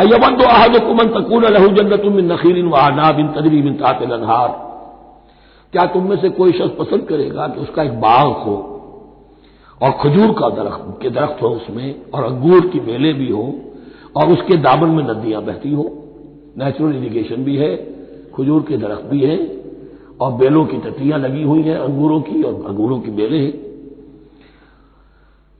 अयवंदो 0.00 0.44
अहदुकुमन 0.44 1.08
तकून 1.08 1.44
लहू 1.44 1.68
जन्नतुम 1.68 2.12
मिन 2.12 2.32
नखीलिन 2.32 2.66
व 2.66 2.76
अनाबिन 2.76 3.28
तदरी 3.28 3.62
मिन 3.62 3.74
तातिल 3.74 4.10
अनहार 4.10 4.48
क्या 5.72 5.86
तुम 5.86 6.08
में 6.08 6.16
से 6.16 6.28
कोई 6.28 6.52
शख्स 6.52 6.70
पसंद 6.78 7.02
करेगा 7.08 7.48
कि 7.48 7.60
उसका 7.60 7.82
एक 7.82 8.00
बाग 8.00 8.26
हो 8.26 8.56
और 9.82 9.90
खजूर 9.90 10.32
का 10.32 10.48
दरख्त, 10.50 10.98
के 11.02 11.10
दरख्त 11.10 11.42
हो 11.42 11.48
उसमें 11.48 11.94
और 12.14 12.24
अंगूर 12.24 12.66
की 12.66 12.80
बेलें 12.80 13.14
भी 13.14 13.30
हो 13.30 13.54
और 14.16 14.28
उसके 14.28 14.56
दामन 14.56 14.88
में 14.88 15.04
नदियाँ 15.04 15.42
बहती 15.42 15.72
हो? 15.72 15.84
नेचुरल 16.58 16.96
इरीगेशन 16.96 17.44
भी 17.44 17.56
है, 17.56 17.76
खजूर 18.36 18.62
के 18.62 18.76
दरख्त 18.76 19.04
भी 19.04 19.20
है 19.20 19.38
और 20.20 20.32
बेलों 20.32 20.64
की 20.66 20.76
टटियाँ 20.76 21.18
लगी 21.18 21.42
हुई 21.42 21.62
हैं 21.62 21.76
अंगूरों 21.76 22.20
की 22.20 22.42
और 22.42 22.64
अंगूरों 22.68 23.00
की 23.00 23.10
बेलें 23.10 23.40
हैं। 23.40 23.52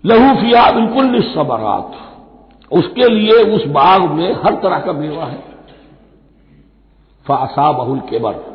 लहू 0.04 0.34
फिया 0.40 0.70
बिल्कुल 0.70 1.04
निस्सबरात। 1.06 1.92
उसके 2.72 3.08
लिए 3.08 3.56
उस 3.56 3.66
बाग 3.66 4.02
में 4.02 4.34
हर 4.34 4.54
तरह 4.54 4.78
का 4.78 4.92
मेवा 4.92 5.24
है। 5.24 5.50
फासा 7.28 7.72
बहुल 7.72 7.98
केबर। 7.98 8.50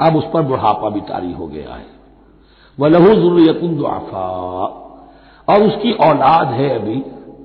अब 0.00 0.16
उस 0.16 0.24
पर 0.34 0.42
बुढ़ापा 0.42 0.90
भी 0.90 1.00
तारी 1.00 1.32
हो 1.32 1.46
गया 1.46 1.74
है। 1.74 1.86
वह 2.80 2.88
लहू 2.88 3.14
जुर्रियतुन 3.14 3.76
दुआफा। 3.76 4.82
और 5.48 5.62
उसकी 5.62 5.92
औलाद 5.92 6.48
है 6.48 6.68
अभी 6.68 7.02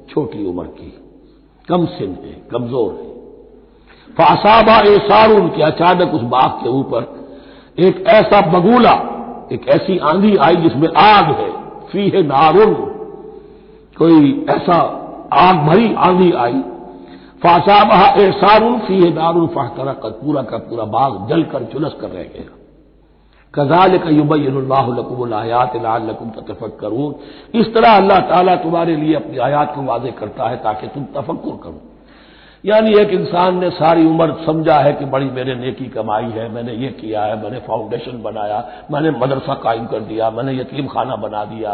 छोटी 0.10 0.46
उम्र 0.46 0.66
की। 0.66 0.98
कम 1.68 1.86
सिन 1.86 2.10
है, 2.10 2.48
कमज़ोर 2.52 2.94
है। 2.94 3.12
फासाबा 4.14 4.80
ए 4.80 4.98
सारून 4.98 5.48
के 5.48 5.64
अचानक 5.64 6.14
उस 6.14 6.22
बाग 6.22 6.50
के 6.50 6.70
ऊपर 6.70 7.30
एक 7.80 8.04
ऐसा 8.08 8.42
बगूला, 8.42 8.94
एक 9.52 9.68
ऐसी 9.68 9.98
आंधी 9.98 10.36
आई 10.36 10.56
जिसमें 10.56 10.90
आग 10.90 11.26
है। 11.26 11.52
फ़ी 11.88 12.10
है 12.10 12.24
नारुन। 12.24 12.74
कोई 13.98 14.46
ऐसा 14.50 14.98
आग 15.32 15.56
भरी, 15.68 15.94
आंधी 15.96 16.32
आई। 16.32 16.62
फासाबा 17.44 17.96
एसारुन 18.22 18.80
फ़ी 18.80 19.12
दारुल 19.12 19.48
फाहतरा 19.48 19.94
का 19.94 20.10
पूरा 20.10 20.42
का 20.42 20.58
पूरा 20.58 20.86
बाग 20.86 21.28
जलकर 21.30 21.64
चुलस 21.64 21.94
कर 22.02 22.10
रह 22.10 22.24
गया। 22.24 22.50
कजाल 23.54 23.98
का 23.98 24.10
युबैनल्लाकुमयात 24.10 25.76
लकुम 26.02 26.30
तफक 26.42 26.78
करूँ 26.82 27.08
इस 27.56 27.74
तरह 27.74 27.96
अल्लाह 27.98 28.20
ताला 28.20 28.56
तुम्हारे 28.56 28.96
लिए 28.96 29.16
अपनी 29.16 29.38
आयात 29.38 29.74
को 29.76 29.82
वाजे 29.82 30.12
करता 30.12 30.50
है 30.50 30.58
ताकि 30.58 30.88
तुम 30.88 31.04
तफक्र 31.16 31.56
करो। 31.64 31.82
यानी 32.66 32.94
एक 32.94 33.10
इंसान 33.10 33.58
ने 33.58 33.70
सारी 33.70 34.06
उम्र 34.06 34.36
समझा 34.46 34.78
है 34.80 34.94
कि 34.94 35.06
बड़ी 35.06 35.26
मेरे 35.26 35.56
नेकी 35.56 35.86
कमाई 35.86 36.30
है, 36.30 36.48
मैंने 36.54 36.74
ये 36.74 36.88
किया 36.88 37.24
है, 37.24 37.44
मैंने 37.44 37.60
फाउंडेशन 37.60 38.22
बनाया, 38.24 38.64
मैंने 38.92 39.12
मदरसा 39.12 39.54
कायम 39.54 39.86
कर 39.86 40.00
दिया, 40.00 40.30
मैंने 40.30 40.54
यतीम 40.54 40.88
खाना 40.88 41.16
बना 41.16 41.44
दिया। 41.46 41.72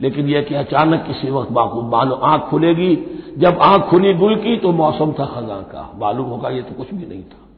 लेकिन 0.00 0.28
यह 0.28 0.42
कि 0.42 0.54
अचानक 0.54 1.06
किसी 1.06 1.30
वक्त 1.30 1.52
मानो 1.52 2.14
आँख 2.14 2.42
खुलेगी। 2.42 3.24
जब 3.38 3.58
आँख 3.62 3.82
खुली 3.82 4.14
गुल 4.14 4.36
की 4.36 4.56
तो 4.56 4.72
मौसम 4.72 5.12
था 5.12 5.26
खजा 5.26 5.54
का। 5.54 5.92
मालूम 5.98 6.26
होगा, 6.26 6.48
ये 6.48 6.62
तो 6.62 6.74
कुछ 6.74 6.94
भी 6.94 7.06
नहीं 7.06 7.22
था। 7.22 7.48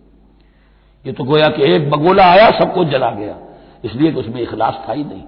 ये 1.06 1.12
तो 1.12 1.25
गोया 1.25 1.48
कि 1.48 1.62
एक 1.62 1.91
बगोला 1.91 2.25
आया 2.25 2.50
सबको 2.50 2.84
जला 2.84 3.10
गया। 3.10 3.37
इसलिए 3.84 4.12
कि 4.12 4.21
उसमें 4.21 4.41
इखलास 4.41 4.84
था 4.88 4.93
ही 4.93 5.04
नहीं। 5.04 5.22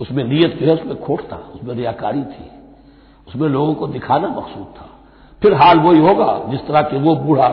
उसमें 0.00 0.24
नीयत 0.24 0.58
जो 0.60 0.66
है, 0.66 0.74
उसमें 0.74 1.00
खोट 1.00 1.20
था, 1.20 1.36
उसमें 1.54 1.74
रियाकारी 1.74 2.22
थी। 2.22 2.50
उसमें 3.28 3.48
लोगों 3.48 3.74
को 3.74 3.86
दिखाना 3.86 4.28
मकसूद 4.28 4.66
था। 4.66 4.86
फिर 5.42 5.54
हाल 5.54 5.78
वही 5.78 5.98
होगा, 5.98 6.40
जिस 6.48 6.66
तरह 6.66 6.82
के 6.82 6.98
वो 6.98 7.16
बूढ़ा, 7.16 7.46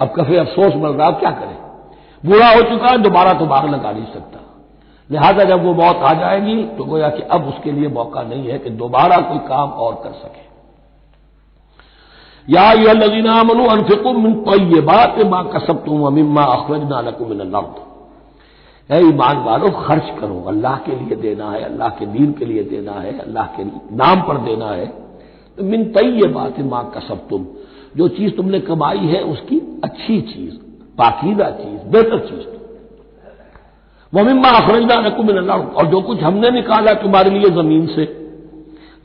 अब 0.00 0.12
कफे 0.16 0.36
अफसोस 0.36 0.74
मर 0.76 0.88
रहा 0.88 1.10
क्या 1.10 1.30
करे? 1.30 1.66
बूढ़ा 2.28 2.54
हो 2.54 2.60
चुका 2.62 2.88
है, 2.88 2.98
दोबारा 2.98 3.32
तो 3.32 3.46
बाग 3.46 3.70
लगा 3.70 3.92
नहीं 3.92 4.06
सकता। 4.06 4.45
लिहाजा 5.10 5.44
जब 5.44 5.64
वो 5.64 5.72
मौत 5.74 5.96
आ 6.02 6.12
जाएगी 6.14 6.62
तो 6.76 6.84
गोया 6.84 7.08
कि 7.08 7.22
अब 7.30 7.46
उसके 7.48 7.72
लिए 7.72 7.88
मौका 7.90 8.22
नहीं 8.22 8.48
है 8.48 8.58
कि 8.58 8.70
दोबारा 8.78 9.16
कोई 9.22 9.38
काम 9.48 9.70
और 9.70 9.94
कर 10.04 10.12
सके। 10.14 10.44
या 12.48 12.64
यह 12.74 12.92
लजीना 12.92 13.42
मनु 13.42 13.64
अनफिकुम 13.68 14.26
ये 14.74 14.80
बात 14.82 15.18
माँ 15.26 15.44
कसब 15.54 15.84
तुम 15.84 16.06
अमिम्मा 16.06 16.42
अखरज 16.46 16.88
नालकुमिन 16.90 17.46
नर्द 17.46 17.74
है 18.90 19.00
ईमान 19.02 19.36
वालों 19.44 19.70
खर्च 19.78 20.10
करो। 20.18 20.42
अल्लाह 20.48 20.76
के 20.78 20.92
लिए 20.94 21.16
देना 21.16 21.50
है, 21.50 21.62
अल्लाह 21.64 21.88
के 21.90 22.06
दीन 22.08 22.32
के 22.32 22.44
लिए 22.44 22.62
देना 22.64 22.92
है, 22.92 23.18
अल्लाह 23.20 23.46
के 23.56 23.64
नाम 23.96 24.20
पर 24.22 24.38
देना 24.40 24.70
है। 24.70 24.86
तो 25.58 25.62
मिन 25.64 25.84
तय 25.92 26.26
बात 26.34 26.60
माँ 26.64 26.84
कसब 26.96 27.26
तुम 27.30 27.46
जो 27.96 28.08
चीज़ 28.10 28.36
तुमने 28.36 28.60
कमाई 28.62 29.06
है 29.06 29.22
उसकी 29.24 29.58
अच्छी 29.84 30.20
चीज़ 30.24 30.54
पाकिदा 30.98 31.50
चीज़, 31.52 31.80
बेहतर 31.86 32.18
चीज़। 32.28 32.55
वमिम्मा 34.12 34.50
अखरजना 34.58 35.00
नकुमिन 35.00 35.50
और 35.50 35.86
जो 35.86 36.00
कुछ 36.02 36.22
हमने 36.22 36.50
निकाला 36.52 36.92
तुम्हारे 36.96 37.30
लिए 37.30 37.50
ज़मीन 37.52 37.86
से। 37.86 38.04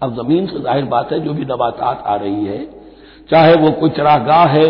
अब 0.01 0.13
ज़मीन 0.15 0.45
से 0.47 0.59
ज़ाहिर 0.59 0.85
बात 0.87 1.11
है, 1.11 1.19
जो 1.19 1.33
भी 1.33 1.45
नबातात 1.45 2.03
आ 2.05 2.15
रही 2.17 2.45
है, 2.45 2.59
चाहे 3.29 3.53
वो 3.55 3.71
कोई 3.73 3.89
चरागाह 3.91 4.45
है 4.49 4.69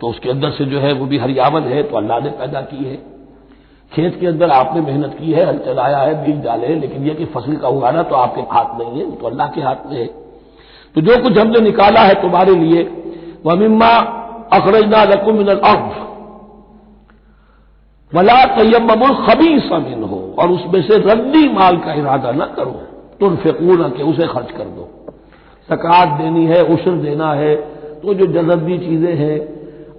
तो 0.00 0.08
उसके 0.08 0.30
अंदर 0.30 0.50
से 0.50 0.64
जो 0.64 0.78
है, 0.80 0.92
वो 0.92 1.06
भी 1.06 1.18
हरियावल 1.18 1.62
है 1.64 1.82
तो 1.82 1.96
अल्लाह 1.96 2.20
ने 2.20 2.30
पैदा 2.38 2.60
की 2.62 2.84
है। 2.84 2.96
खेत 3.92 4.18
के 4.20 4.26
अंदर 4.26 4.50
आपने 4.52 4.80
मेहनत 4.82 5.16
की 5.18 5.32
है, 5.32 5.44
हल 5.46 5.58
चलाया 5.66 5.98
है, 5.98 6.14
बीज 6.24 6.42
डाले 6.44 6.66
हैं, 6.66 6.80
लेकिन 6.80 7.06
यह 7.06 7.14
कि 7.14 7.24
फ़सल 7.26 7.56
का 7.56 7.68
उगाना 7.70 8.02
तो 8.02 8.14
आपके 8.16 8.40
हाथ 8.52 8.78
नहीं 8.78 9.00
है 9.00 9.10
तो 9.12 9.26
अल्लाह 9.26 9.48
के 9.48 9.60
हाथ 9.60 9.90
में 9.90 9.96
है। 9.96 10.06
तो 10.94 11.00
जो 11.00 11.22
कुछ 11.22 11.38
हमने 11.38 11.60
निकाला 11.62 12.00
है 12.02 12.14
तुम्हारे 12.22 12.54
लिए 12.56 12.82
वमिम्मा 13.46 13.90
अखरजना 14.52 15.04
लकुमिन 15.06 15.48
अर्थ 15.48 16.00
वला 18.12 18.44
तयमल 18.56 19.14
खबी 19.24 19.58
समिन 19.60 20.02
हो 20.02 20.20
और 20.38 20.50
उसमें 20.50 20.80
से 20.82 20.96
रद्दी 21.00 21.48
माल 21.50 21.76
का 21.76 21.92
इरादा 21.94 22.30
न 22.32 22.46
करो। 22.56 22.80
तुम 23.20 23.36
फेकून 23.36 23.82
के 23.90 24.02
उसे 24.02 24.26
खर्च 24.28 24.50
कर 24.50 24.64
दो। 24.66 24.88
सकात 25.68 26.08
देनी 26.20 26.44
है, 26.46 26.62
उशर 26.64 26.96
देना 27.02 27.32
है 27.34 27.54
तो 28.02 28.14
जो 28.14 28.26
जरदी 28.26 28.78
चीज़ें 28.78 29.14
हैं, 29.16 29.38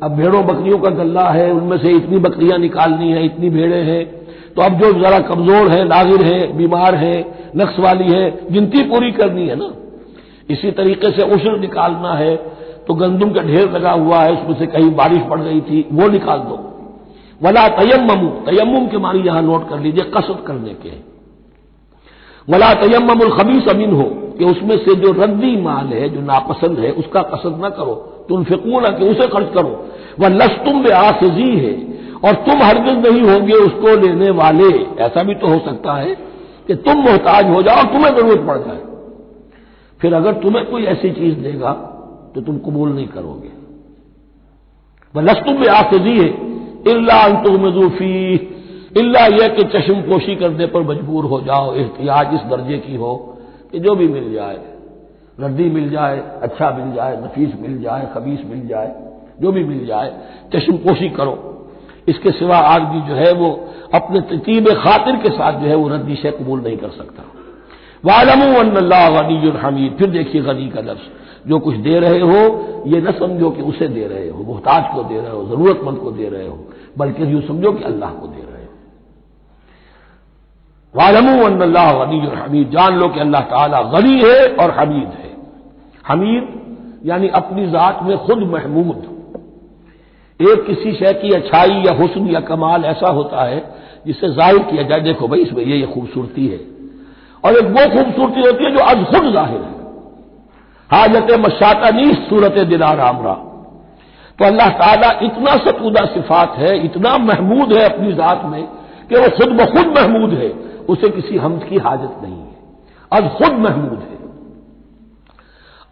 अब 0.03 0.11
भेड़ों 0.11 0.45
बकरियों 0.45 0.77
का 0.79 0.89
गल्ला 0.91 1.27
है, 1.29 1.51
उनमें 1.51 1.77
से 1.77 1.91
इतनी 1.91 2.17
बकरियाँ 2.19 2.57
निकालनी 2.59 3.11
है, 3.11 3.25
इतनी 3.25 3.49
भेड़े 3.49 3.81
हैं 3.83 4.03
तो 4.55 4.61
अब 4.61 4.73
जो 4.79 4.91
जरा 4.93 5.19
कमज़ोर 5.19 5.69
है, 5.69 5.83
नागिर 5.87 6.23
है, 6.23 6.57
बीमार 6.57 6.95
है, 6.95 7.15
नक्स 7.57 7.79
वाली 7.79 8.11
है, 8.11 8.25
गिनती 8.51 8.83
पूरी 8.89 9.11
करनी 9.13 9.47
है 9.47 9.55
ना। 9.55 9.69
इसी 10.49 10.71
तरीके 10.73 11.11
से 11.11 11.23
उशर 11.35 11.57
निकालना 11.59 12.13
है 12.13 12.35
तो 12.87 12.93
गंदुम 12.95 13.31
का 13.33 13.41
ढेर 13.41 13.71
लगा 13.71 13.91
हुआ 13.93 14.19
है, 14.19 14.31
उसमें 14.33 14.59
से 14.59 14.65
कहीं 14.67 14.93
बारिश 14.95 15.21
पड़ 15.29 15.39
गई 15.39 15.61
थी, 15.61 15.85
वो 15.91 16.07
निकाल 16.09 16.39
दो। 16.41 16.59
वला 17.41 17.67
तयम 17.67 18.07
तयम 18.45 18.87
के 18.87 18.97
मानी 18.97 19.19
यहाँ 19.19 19.41
नोट 19.41 19.69
कर 19.69 19.79
लीजिए 19.79 20.03
कसद 20.03 20.43
करने 20.47 20.73
के। 20.73 20.91
वला 22.47 22.73
तयमुल 22.73 23.29
खबीस 23.29 23.67
अमीन 23.67 23.93
हो 23.93 24.03
कि 24.37 24.45
उसमें 24.45 24.77
से 24.77 24.95
जो 24.95 25.11
रद्दी 25.11 25.55
माल 25.57 25.87
है, 25.87 26.09
जो 26.09 26.21
नापसंद 26.21 26.79
है, 26.79 26.91
उसका 26.91 27.21
कसद 27.21 27.61
न 27.65 27.69
करो। 27.69 27.93
तुम 28.29 28.43
फिकून 28.43 28.87
कि 28.89 29.09
उसे 29.09 29.27
खर्च 29.27 29.53
करो। 29.53 29.89
वह 30.19 30.29
लस 30.29 30.57
तुम 30.65 30.87
आसजी 30.93 31.49
है, 31.57 31.73
और 32.25 32.33
तुम 32.45 32.63
हरगिज 32.63 33.07
नहीं 33.07 33.21
होंगे 33.21 33.53
उसको 33.53 33.95
लेने 34.01 34.29
वाले। 34.29 34.69
ऐसा 34.99 35.23
भी 35.23 35.35
तो 35.35 35.47
हो 35.47 35.59
सकता 35.59 35.93
है 35.93 36.15
कि 36.67 36.75
तुम 36.75 36.97
मोहताज 36.97 37.49
हो 37.49 37.61
जाओ 37.61 37.77
और 37.77 37.85
तुम्हें 37.85 38.15
ज़रूरत 38.15 38.45
पड़ 38.47 38.57
जाए। 38.57 38.81
फिर 39.99 40.13
अगर 40.13 40.33
तुम्हें 40.33 40.65
कोई 40.65 40.83
ऐसी 40.85 41.11
चीज़ 41.11 41.35
देगा 41.39 41.71
तो 42.35 42.41
तुम 42.41 42.57
कबूल 42.57 42.89
नहीं 42.89 43.07
करोगे। 43.07 43.51
वह 45.15 45.21
लस्तुम 45.21 45.59
में 45.59 45.67
आसजी 45.67 46.17
है 46.17 46.29
इल्ला 46.87 47.19
अंतुमजूफी 47.21 48.49
यह 48.97 49.47
कि 49.47 49.63
चश्म 49.73 50.01
पोशी 50.01 50.35
करने 50.35 50.65
पर 50.65 50.81
मजबूर 50.81 51.25
हो 51.25 51.39
जाओ, 51.41 51.73
एहतियाज 51.75 52.33
इस 52.33 52.41
दर्जे 52.49 52.77
की 52.77 52.95
हो 52.95 53.13
कि 53.71 53.79
जो 53.79 53.95
भी 53.95 54.07
मिल 54.07 54.33
जाए, 54.33 54.57
रद्दी 55.39 55.69
मिल 55.69 55.89
जाए 55.89 56.21
अच्छा 56.41 56.69
मिल 56.71 56.93
जाए, 56.95 57.15
नफीस 57.17 57.53
मिल 57.61 57.81
जाए, 57.81 58.07
खबीस 58.13 58.39
मिल 58.45 58.67
जाए, 58.67 58.93
जो 59.41 59.51
भी 59.51 59.63
मिल 59.63 59.85
जाए, 59.85 60.11
चश्म 60.55 60.77
पोशी 60.77 61.09
करो। 61.09 61.35
इसके 62.07 62.31
सिवा 62.31 62.57
आदमी 62.57 63.01
जो 63.01 63.15
है 63.15 63.31
वो 63.33 63.49
अपने 63.93 64.21
तरतीब 64.21 64.69
खातिर 64.75 65.15
के 65.15 65.29
साथ 65.29 65.59
जो 65.61 65.67
है 65.67 65.75
वो 65.75 65.87
रद्दी 65.87 66.15
शे 66.15 66.31
कबूल 66.31 66.61
नहीं 66.61 66.77
कर 66.77 66.89
सकता। 66.89 67.23
वालमू 68.03 68.47
हमीद, 69.59 69.95
फिर 69.99 70.09
देखिए 70.09 70.41
गनी 70.41 70.67
का 70.69 70.81
लफ्ज 70.81 71.49
जो 71.49 71.59
कुछ 71.59 71.75
दे 71.77 71.99
रहे 71.99 72.19
हो, 72.19 72.39
ये 72.87 73.01
न 73.01 73.11
समझो 73.11 73.49
कि 73.49 73.61
उसे 73.61 73.87
दे 73.87 74.07
रहे 74.07 74.29
हो, 74.29 74.43
मोहताज 74.43 74.93
को 74.95 75.03
दे 75.03 75.19
रहे 75.19 75.31
हो, 75.31 75.43
जरूरतमंद 75.45 75.97
को 75.97 76.11
दे 76.11 76.29
रहे 76.29 76.47
हो। 76.47 76.57
बल्कि 76.97 77.31
यूँ 77.33 77.41
समझो 77.41 77.71
कि 77.71 77.83
अल्लाह 77.83 78.09
को 78.11 78.27
दे 78.27 78.41
रहे 78.41 78.63
हो। 78.63 78.71
वालमू 80.93 81.43
अल्लाह 81.45 81.91
गनी 81.95 82.25
और 82.27 82.35
हमीद 82.35 82.69
जान 82.69 82.97
लो 82.99 83.07
कि 83.07 83.19
अल्लाह 83.19 83.41
ताला 83.51 83.81
गनी 83.91 84.19
है 84.21 84.47
और 84.55 84.71
हमीद 84.71 85.09
है। 85.13 85.31
हमीद 86.07 86.43
यानी 87.05 87.27
अपनी 87.37 87.69
जात 87.71 87.99
में 88.03 88.17
खुद 88.17 88.43
महमूद। 88.49 88.99
एक 90.39 90.65
किसी 90.67 90.91
शय 90.93 91.13
की 91.13 91.31
अच्छाई 91.33 91.81
या 91.85 91.93
हुस्न 91.93 92.27
या 92.27 92.39
कमाल 92.43 92.85
ऐसा 92.85 93.09
होता 93.11 93.43
है 93.43 93.59
जिसे 94.05 94.29
ज़ाहिर 94.29 94.59
किया 94.61 94.83
जाए 94.83 95.01
देखो 95.01 95.27
भाई 95.27 95.39
इसमें 95.39 95.63
ये, 95.63 95.77
ये 95.77 95.85
खूबसूरती 95.87 96.47
है। 96.47 96.59
और 97.43 97.57
एक 97.57 97.65
वो 97.67 97.83
खूबसूरती 97.93 98.41
होती 98.41 98.65
है 98.65 98.71
जो 98.71 98.83
अज 98.83 99.03
खुद 99.05 99.31
ज़ाहिर 99.33 99.61
है। 99.61 99.71
हाजत 100.89 101.31
मशाता 101.39 101.89
नहीं 101.89 102.13
सूरत 102.29 102.57
दिलार 102.67 102.99
आमरा। 103.01 103.35
तो 104.39 104.45
अल्लाह 104.45 104.69
ताला 104.69 105.09
इतना 105.21 105.55
सतूदा 105.55 106.05
सिफात 106.05 106.55
है, 106.57 106.85
इतना 106.85 107.17
महमूद 107.17 107.73
है 107.73 107.83
अपनी 107.93 108.13
जात 108.13 108.41
में 108.45 108.63
कि 109.09 109.15
वो 109.15 109.29
खुद 109.29 109.49
ब 109.49 109.65
खुद 109.65 109.97
महमूद 109.97 110.33
है। 110.33 110.49
उसे 110.89 111.09
किसी 111.09 111.37
हमद 111.37 111.63
की 111.63 111.77
हाजत 111.77 112.19
नहीं 112.23 112.39
है। 112.39 112.55
अज 113.11 113.29
खुद 113.29 113.57
महमूद 113.59 113.99
है। 113.99 114.13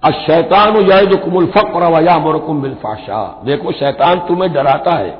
अशैतान 0.03 0.77
यदकुमुल 0.77 1.45
फ़क्र 1.45 1.87
वया 1.87 2.17
मरकुम 2.17 2.61
बिलफाशा 2.61 3.41
देखो, 3.45 3.71
शैतान 3.71 4.19
तुम्हें 4.19 4.53
डराता 4.53 4.91
है 4.91 5.11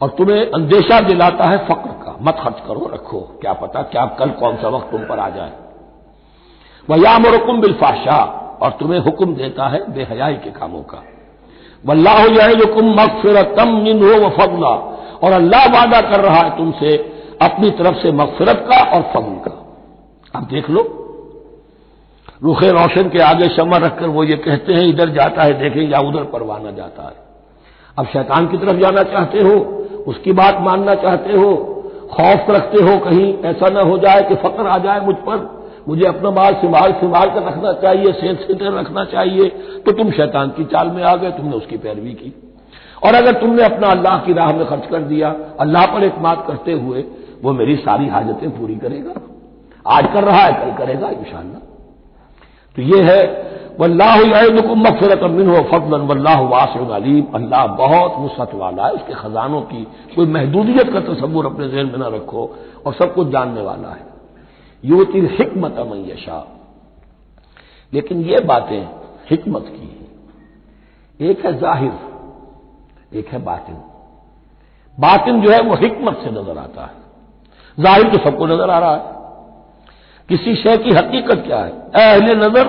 और 0.00 0.08
तुम्हें 0.08 0.50
अंदेशा 0.50 1.00
दिलाता 1.00 1.44
है 1.44 1.58
फक्र 1.58 1.90
का। 1.90 2.16
मत 2.22 2.36
खर्च 2.40 2.60
करो, 2.66 2.90
रखो। 2.94 3.20
क्या 3.40 3.52
पता 3.52 3.82
क्या 3.82 4.06
कल 4.06 4.30
कौन 4.30 4.56
सा 4.56 4.68
वक्त 4.68 4.90
तुम 4.90 5.00
पर 5.00 5.18
आ 5.18 5.28
जाए। 5.28 5.52
वया 6.90 7.18
मरकुम 7.18 7.60
बिलफाशा 7.60 8.18
और 8.62 8.70
तुम्हें 8.70 9.00
हुक्म 9.00 9.34
देता 9.34 9.68
है 9.68 9.92
बेहयाई 9.92 10.34
के 10.34 10.50
कामों 10.50 10.82
का। 10.82 11.02
वल्लाह 11.84 12.20
यदकुम 12.20 12.86
मगफिरतम 13.00 13.68
मिन 13.68 14.02
हो 14.02 14.26
व 14.26 14.28
फगला 14.28 14.74
और 15.22 15.32
अल्लाह 15.32 15.66
वादा 15.66 16.00
कर 16.00 16.20
रहा 16.20 16.38
है 16.38 16.56
तुमसे 16.56 16.96
अपनी 17.42 17.70
तरफ़ 17.70 17.96
से 17.96 18.12
मगफिरत 18.12 18.66
का 18.70 18.96
और 18.96 19.02
फगल 19.02 19.34
का। 19.34 19.62
अब 20.34 20.46
देख 20.46 20.70
लो। 20.70 21.02
रुखे 22.42 22.70
रोशन 22.70 23.08
के 23.08 23.18
आगे 23.18 23.48
शमर 23.48 23.80
रखकर 23.80 24.06
वो 24.06 24.24
ये 24.24 24.36
कहते 24.36 24.72
हैं, 24.72 24.82
इधर 24.82 25.08
जाता 25.08 25.42
है, 25.42 25.52
देखें, 25.52 25.88
या 25.90 25.98
उधर 25.98 26.24
परवाना 26.24 26.70
जाता 26.70 27.02
है। 27.02 27.14
अब 27.98 28.06
शैतान 28.06 28.46
की 28.46 28.56
तरफ़ 28.56 28.76
जाना 28.76 29.02
चाहते 29.02 29.40
हो, 29.40 29.54
उसकी 30.06 30.32
बात 30.32 30.58
मानना 30.60 30.94
चाहते 30.94 31.32
हो, 31.32 31.54
खौफ 32.12 32.50
रखते 32.50 32.82
हो 32.82 32.98
कहीं, 32.98 33.38
ऐसा 33.44 33.68
ना 33.68 33.80
हो 33.80 33.98
जाए 33.98 34.22
कि 34.22 34.34
फकर 34.34 34.66
आ 34.66 34.78
जाए 34.78 35.00
मुझ 35.00 35.14
पर। 35.14 35.55
मुझे 35.86 36.06
अपना 36.06 36.30
माल 36.30 36.54
संभाल 36.54 36.92
संभाल 36.92 37.30
कर 37.30 37.42
रखना 37.42 37.72
चाहिए, 37.72 38.12
सेल 38.12 38.36
सेंटर 38.36 38.72
रखना 38.72 39.04
चाहिए। 39.04 39.48
तो 39.86 39.92
तुम 39.92 40.10
शैतान 40.10 40.48
की 40.48 40.64
चाल 40.64 40.90
में 40.90 41.02
आ 41.02 41.14
गए, 41.16 41.30
तुमने 41.30 41.56
उसकी 41.56 41.76
पैरवी 41.78 42.12
की। 42.12 42.32
और 43.04 43.14
अगर 43.14 43.40
तुमने 43.40 43.62
अपना 43.64 43.88
अल्लाह 43.88 44.18
की 44.18 44.32
राह 44.32 44.52
में 44.52 44.66
खर्च 44.66 44.86
कर 44.86 45.00
दिया, 45.04 45.34
अल्लाह 45.60 45.86
पर 45.86 46.04
एतमाद 46.04 46.44
करते 46.46 46.72
हुए, 46.72 47.04
वो 47.42 47.52
मेरी 47.52 47.76
सारी 47.78 48.08
हाजतें 48.08 48.50
पूरी 48.50 48.76
करेगा। 48.76 49.14
आज 49.86 50.06
कर 50.12 50.24
रहा 50.24 50.40
है, 50.40 50.52
कल 50.54 50.72
करेगा 50.76 51.08
इंशाला 51.10 51.60
तो 52.76 52.82
ये 52.82 53.02
है 53.02 53.20
वल्लाहुकुम 53.80 54.80
मफरत 54.80 55.22
मिन 55.30 55.48
हो 55.48 55.62
फजलन 55.62 56.06
वल्लाह 56.06 56.40
वासन 56.40 56.90
अल्लाह 57.34 57.66
बहुत 57.76 58.14
वसत 58.20 58.54
वाला 58.54 58.86
है, 58.86 58.92
उसके 58.92 59.14
खजानों 59.14 59.60
की 59.62 59.82
कोई 60.16 60.26
महदूदियत 60.26 60.92
का 60.92 61.00
तस्वुर 61.02 61.46
अपने 61.46 61.68
जहन 61.68 61.86
में 61.86 61.98
न 61.98 62.12
रखो 62.14 62.50
और 62.86 62.94
सब 62.94 63.14
कुछ 63.14 63.28
जानने 63.28 63.62
वाला 63.62 63.88
है। 63.88 64.15
युवती 64.86 65.20
हिकमत 65.32 65.76
मैशा 65.88 66.46
लेकिन 67.92 68.22
ये 68.22 68.40
बातें 68.44 68.80
हिकमत 69.30 69.66
की 69.68 69.86
हैं। 69.86 71.30
एक 71.30 71.44
है 71.46 71.52
ज़ाहिर, 71.58 71.92
एक 73.12 73.28
है 73.28 73.42
बातिन। 73.44 73.76
बातिन 74.98 75.40
जो 75.42 75.50
है 75.50 75.60
वो 75.60 75.74
हिकमत 75.74 76.20
से 76.24 76.30
नज़र 76.30 76.58
आता 76.58 76.84
है। 76.84 76.94
ज़ाहिर 77.78 78.08
तो 78.10 78.18
सबको 78.24 78.46
नज़र 78.46 78.70
आ 78.70 78.78
रहा 78.78 78.94
है। 78.94 79.14
किसी 80.28 80.54
शय 80.56 80.76
की 80.76 80.94
हकीकत 80.94 81.42
क्या 81.46 81.58
है? 81.58 81.70
अहले 81.70 82.34
नज़र, 82.36 82.68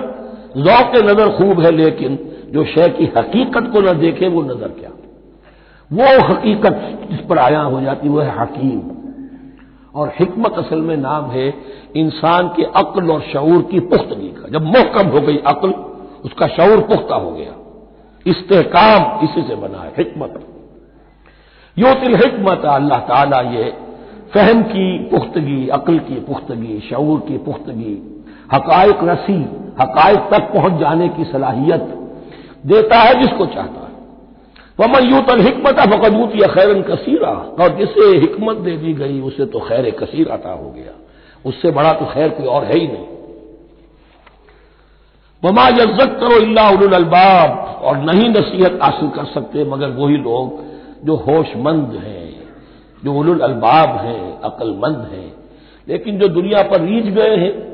जौक 0.58 0.96
नज़र 1.04 1.36
खूब 1.38 1.60
है, 1.60 1.70
लेकिन 1.70 2.18
जो 2.52 2.64
शय 2.64 2.88
की 2.88 3.12
हकीकत 3.16 3.70
को 3.72 3.80
न 3.80 3.98
देखे 3.98 4.28
वो 4.28 4.42
नज़र 4.42 4.68
क्या? 4.68 4.90
वो 5.90 6.06
हकीकत 6.24 7.08
जिस 7.10 7.20
पर 7.20 7.38
आया 7.38 7.60
हो 7.62 7.80
जाती 7.80 8.08
वो 8.08 8.20
है 8.20 8.38
हकीम। 8.38 8.80
और 9.94 10.12
हिकमत 10.18 10.52
असल 10.52 10.80
में 10.80 10.96
नाम 10.96 11.30
है 11.30 11.54
इंसान 11.96 12.48
के 12.48 12.64
अक्ल 12.64 13.10
और 13.10 13.20
शऊर 13.32 13.62
की 13.62 13.80
पुख्तगी 13.80 14.28
का। 14.28 14.48
जब 14.48 14.62
मोहकम 14.62 15.08
हो 15.08 15.20
गई 15.20 15.36
अक्ल, 15.36 15.70
उसका 16.24 16.46
शऊर 16.46 16.80
पुख्ता 16.80 17.14
हो 17.14 17.30
गया। 17.30 17.52
इस्तेकाम 18.26 19.24
इसी 19.24 19.42
से 19.42 19.54
बना 19.54 19.78
है, 19.78 19.92
हिकमत। 19.98 20.40
योतिल 21.78 22.16
हिकमत, 22.16 22.64
अल्लाह 22.64 22.98
ताला 22.98 23.40
ये 23.40 23.74
फहम 24.34 24.62
की 24.62 24.98
पुख्तगी, 24.98 25.68
अक्ल 25.68 25.98
की 25.98 26.14
पुख्तगी 26.14 26.80
शूर 26.80 27.20
की 27.20 27.38
पुख्तगी, 27.38 28.24
हकायक 28.52 28.98
रसी, 29.02 29.40
हकायक 29.80 30.18
तक 30.18 30.52
पहुँच 30.54 30.72
जाने 30.72 31.08
की 31.08 31.24
सलाहियत 31.24 31.80
देता 32.66 32.96
है 32.96 33.20
जिसको 33.20 33.46
चाहता 33.46 33.80
है। 33.80 33.87
वमन 34.80 35.14
यूतल 35.14 35.40
हिकमत 35.40 35.76
फकदूत 35.80 36.32
या 36.36 36.48
खैरन 36.48 36.82
कसीरा। 36.82 37.56
और 37.60 37.76
जिसे 37.76 38.16
हिकमत 38.16 38.56
दे 38.56 38.70
दी 38.70 38.92
गई, 38.92 39.20
उसे 39.20 39.46
तो 39.46 39.60
खैर 39.60 39.90
कसीर 39.90 40.28
अता 40.28 40.50
हो 40.50 40.70
गया। 40.70 40.92
उससे 41.46 41.70
बड़ा 41.70 41.92
तो 41.92 42.04
खैर 42.04 42.28
कोई 42.28 42.46
और 42.46 42.64
है 42.64 42.78
ही 42.78 42.86
नहीं। 42.86 43.06
वमा 45.44 45.68
यज्जत 45.68 46.16
करो 46.20 46.36
अल्लाबाब 46.36 47.80
और 47.82 47.96
नहीं 47.96 48.28
नसीहत 48.28 48.78
हासिल 48.82 49.08
कर 49.08 49.24
सकते 49.24 49.64
मगर 49.64 49.88
वही 49.88 50.16
लोग 50.16 50.68
जो 51.06 51.16
होशमंद 51.16 52.02
हैं, 52.04 52.34
जो 53.04 53.14
उलुल 53.14 53.40
अलबाब 53.40 53.88
हैं, 53.88 54.40
अक्लमंद 54.40 55.08
हैं। 55.12 55.34
लेकिन 55.88 56.18
जो 56.18 56.28
दुनिया 56.28 56.62
पर 56.62 56.80
रीझ 56.80 57.04
गए 57.04 57.36
हैं, 57.36 57.68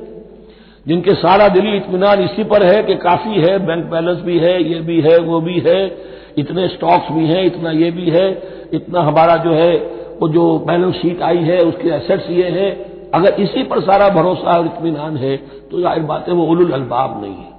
जिनके 0.86 1.14
सारा 1.14 1.48
दिली 1.48 1.76
इतमान 1.76 2.22
इसी 2.22 2.44
पर 2.44 2.62
है 2.62 2.82
कि 2.82 2.94
काफ़ी 2.94 3.40
है, 3.40 3.66
बैंक 3.66 3.84
बैलेंस 3.84 4.18
भी 4.18 4.38
है, 4.38 4.72
ये 4.72 4.80
भी 4.80 5.00
है, 5.00 5.18
वो 5.18 5.40
भी 5.40 5.58
है। 5.60 6.14
इतने 6.38 6.66
स्टॉक्स 6.68 7.12
भी 7.12 7.26
हैं, 7.26 7.44
इतना 7.44 7.70
ये 7.72 7.90
भी 7.90 8.10
है, 8.10 8.28
इतना 8.74 9.00
हमारा 9.02 9.36
जो 9.44 9.52
है, 9.52 9.74
वो 10.20 10.28
जो 10.28 10.44
बैलेंस 10.66 10.94
शीट 10.94 11.22
आई 11.22 11.38
है, 11.44 11.60
उसके 11.62 11.88
एसेट्स 11.92 12.30
ये 12.30 12.48
है। 12.50 12.70
अगर 13.14 13.40
इसी 13.40 13.62
पर 13.64 13.80
सारा 13.82 14.08
भरोसा 14.10 14.56
और 14.58 14.66
इतमान 14.66 15.16
है 15.16 15.36
तो 15.70 15.80
ज़ाहिर 15.80 16.02
बात 16.04 16.28
है 16.28 16.34
वो 16.34 16.44
उलुल 16.46 16.70
अलबाब 16.72 17.20
नहीं 17.22 17.34
है। 17.34 17.52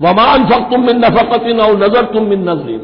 वमान 0.00 0.44
फक 0.46 0.68
तुम 0.70 0.86
मिन 0.86 0.98
नफकतिन 1.04 1.60
और 1.60 1.76
नज़र 1.78 2.04
तुम 2.12 2.24
मिन 2.24 2.48
नजरिन। 2.48 2.80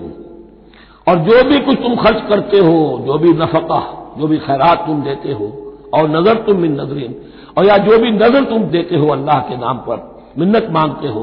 और 1.07 1.19
जो 1.21 1.43
भी 1.49 1.59
कुछ 1.59 1.77
तुम 1.79 1.97
खर्च 1.97 2.23
करते 2.29 2.59
हो, 2.59 3.03
जो 3.07 3.19
भी 3.19 3.33
नफका, 3.35 3.81
जो 4.19 4.27
भी 4.27 4.39
खैरात 4.39 4.87
तुम 4.87 5.03
देते 5.03 5.33
हो 5.33 5.47
और 5.95 6.09
नज़र 6.11 6.43
तुम 6.47 6.61
मिन 6.61 6.81
नजरिन, 6.81 7.15
और 7.57 7.67
या 7.67 7.77
जो 7.79 7.99
भी 7.99 8.11
नज़र 8.13 8.45
तुम 8.45 8.65
देते 8.71 8.97
हो 8.97 9.09
अल्लाह 9.09 9.41
के 9.41 9.57
नाम 9.57 9.79
पर, 9.81 9.99
मिन्नत 10.39 10.69
मांगते 10.71 11.09
हो 11.09 11.23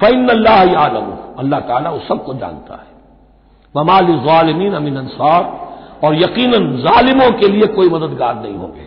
फ़ैन 0.00 0.28
अल्लाह 0.28 0.78
आलम। 0.78 1.06
अल्लाह 1.38 1.60
ताला 1.62 1.90
उस 1.90 2.06
सबको 2.08 2.34
जानता 2.34 2.74
है। 2.74 2.88
ममाल 3.74 4.06
ालमीन 4.30 4.72
अमीन 4.74 4.96
अंसार, 4.96 5.42
और 6.04 6.14
यकीन 6.14 6.54
ालिमों 6.88 7.30
के 7.32 7.48
लिए 7.48 7.66
कोई 7.68 7.88
मददगार 7.88 8.34
नहीं 8.36 8.56
होंगे। 8.56 8.86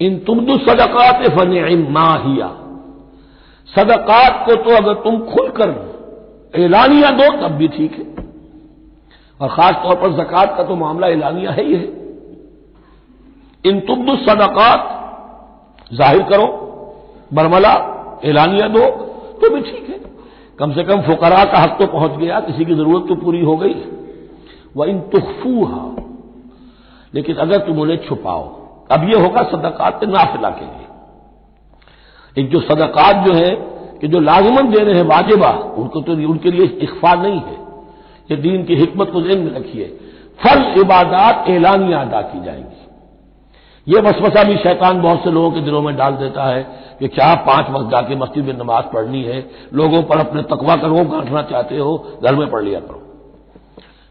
इन 0.00 0.18
तुमदु 0.18 0.56
सदकात 0.58 1.22
फन 1.30 1.52
माहिया 1.90 2.48
सदकात 3.68 4.44
को 4.46 4.54
तो 4.54 4.76
अगर 4.76 4.94
तुम 4.94 5.18
खुलकर 5.26 5.70
एलानिया 6.54 7.10
दो, 7.10 7.30
तब 7.38 7.56
भी 7.56 7.68
ठीक 7.68 7.92
है। 7.92 8.04
और 9.40 9.48
खास 9.48 9.74
तौर 9.82 9.96
पर 9.96 10.12
जक़ात 10.14 10.54
का 10.56 10.62
तो 10.64 10.76
मामला 10.76 11.06
एलानिया 11.08 11.50
है 11.50 11.64
ही 11.64 11.74
है। 11.74 11.88
इन 13.64 13.80
तुब्दु 13.80 14.16
सदकात, 14.18 14.80
ज़ाहिर 15.92 16.22
करो, 16.22 16.46
बरमला 17.32 17.74
एलानिया 18.24 18.68
दो 18.68 18.84
तो 19.42 19.50
भी 19.50 19.60
ठीक 19.60 19.88
है। 19.90 20.00
कम 20.58 20.72
से 20.72 20.84
कम 20.84 21.00
फुकरा 21.00 21.44
का 21.44 21.58
हक 21.58 21.76
तो 21.80 21.86
पहुँच 21.86 22.10
गया, 22.10 22.40
किसी 22.40 22.64
की 22.64 22.74
ज़रूरत 22.74 23.08
तो 23.08 23.14
पूरी 23.14 23.44
हो 23.44 23.56
गई। 23.56 23.74
वह 24.76 24.86
इन 24.86 25.00
तुखफूहा, 25.00 26.02
लेकिन 27.14 27.36
अगर 27.36 27.58
तुम 27.58 27.80
उन्हें 27.80 27.96
छुपाओ, 28.08 28.42
अब 28.90 29.08
यह 29.08 29.22
होगा 29.22 29.42
सदकात 29.42 30.04
नाफिला 30.04 30.50
के 30.50 30.64
लिए। 30.64 32.42
एक 32.42 32.50
जो 32.50 32.60
सदकात 32.60 33.26
जो 33.26 33.32
है, 33.32 33.50
कि 34.00 34.08
जो 34.08 34.20
लाजमन 34.20 34.70
दे 34.70 34.84
रहे 34.84 34.94
हैं 34.94 35.02
वाजिबा, 35.02 35.50
उनको 35.76 36.00
तो 36.00 36.12
उनके 36.12 36.50
लिए 36.50 36.66
इख्फा 36.66 37.14
नहीं 37.14 37.40
है। 37.40 37.56
ये 38.30 38.36
दीन 38.36 38.64
की 38.64 38.74
हिकमत 38.76 39.10
को 39.10 39.20
जहन 39.20 39.38
में 39.38 39.52
रखिए। 39.52 39.84
फल 40.40 40.74
इबादत 40.80 41.48
एलानिया 41.50 42.00
अदा 42.00 42.20
की 42.22 42.44
जाएँगी। 42.44 42.85
ये 43.88 44.00
वसवसा 44.00 44.42
भी 44.44 44.56
शैतान 44.56 45.00
बहुत 45.02 45.24
से 45.24 45.30
लोगों 45.30 45.50
के 45.50 45.60
दिलों 45.60 45.82
में 45.82 45.96
डाल 45.96 46.12
देता 46.12 46.44
है 46.44 46.62
कि 46.98 47.08
क्या 47.08 47.34
पाँच 47.34 47.70
वक्त 47.70 47.90
जाके 47.90 48.16
मस्जिद 48.16 48.44
में 48.44 48.54
नमाज़ 48.54 48.84
पढ़नी 48.84 49.22
है? 49.22 49.50
लोगों 49.74 50.02
पर 50.02 50.18
अपने 50.18 50.42
तकवा 50.42 50.76
करो 50.76 51.04
गांठना 51.04 51.42
चाहते 51.42 51.78
हो? 51.78 52.18
घर 52.24 52.34
में 52.34 52.50
पढ़ 52.50 52.62
लिया 52.62 52.80
करो। 52.80 53.02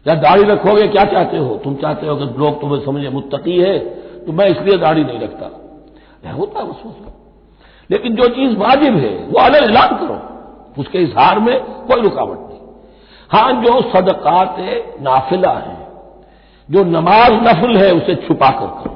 या 0.08 0.14
दाढ़ी 0.14 0.42
रखोगे, 0.42 0.86
क्या 0.88 1.04
चाहते 1.04 1.38
हो? 1.38 1.60
तुम 1.64 1.74
चाहते 1.74 2.06
हो 2.06 2.16
कि 2.16 2.24
लोग 2.24 2.60
तुम्हें 2.60 2.84
समझे, 2.84 3.08
मुत्तकी 3.08 3.58
है 3.58 3.78
तो 4.26 4.32
मैं 4.32 4.46
इसलिए 4.46 4.76
दाढ़ी 4.78 5.04
नहीं 5.04 5.20
रखता। 5.20 5.46
होता 6.32 6.60
है 6.60 6.66
वसूस 6.66 6.94
लेकिन 7.90 8.14
जो 8.14 8.28
चीज़ 8.28 8.58
वाजिब 8.58 8.96
है, 8.96 9.10
वो 9.10 9.40
अलग 9.40 9.62
ऐलान 9.62 9.88
करो। 9.88 10.80
उसके 10.80 10.98
इजहार 10.98 11.38
में 11.38 11.60
कोई 11.60 12.02
रुकावट 12.02 12.38
नहीं। 12.38 12.58
हाँ, 13.30 13.52
जो 13.62 13.80
सदकात 13.90 14.56
नाफिला 15.02 15.50
है, 15.50 15.88
जो 16.70 16.84
नमाज़ 16.84 17.32
नफल 17.32 17.76
है, 17.76 17.92
उसे 17.92 18.14
छुपा 18.14 18.50
कर 18.50 18.66
करो। 18.66 18.95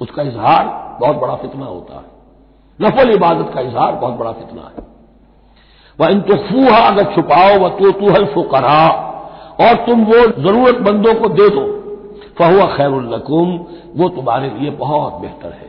उसका 0.00 0.22
इजहार 0.22 0.64
बहुत 1.00 1.16
बड़ा 1.16 1.34
फितना 1.34 1.66
होता 1.66 1.94
है। 1.94 2.08
नफल 2.80 3.10
इबादत 3.10 3.54
का 3.54 3.60
इजहार 3.60 3.92
बहुत 3.92 4.14
बड़ा 4.14 4.32
फितना 4.32 4.62
है। 4.62 4.88
वह 5.98 6.08
इन 6.08 6.20
तफूहा 6.20 6.78
अगर 6.88 7.14
छुपाओ, 7.14 7.58
व 7.58 7.68
तो 7.68 7.90
तुहल 7.90 8.24
फुकरा, 8.24 8.88
और 9.60 9.74
तुम 9.74 10.04
वो 10.04 10.20
जरूरतमंदों 10.42 11.14
को 11.14 11.28
दे 11.28 11.48
दो 11.48 11.66
फहुआ 12.38 12.66
खैरुल्लकुम 12.76 13.58
वो 13.96 14.08
तुम्हारे 14.08 14.50
लिए 14.50 14.70
बहुत 14.70 15.20
बेहतर 15.20 15.52
है। 15.52 15.68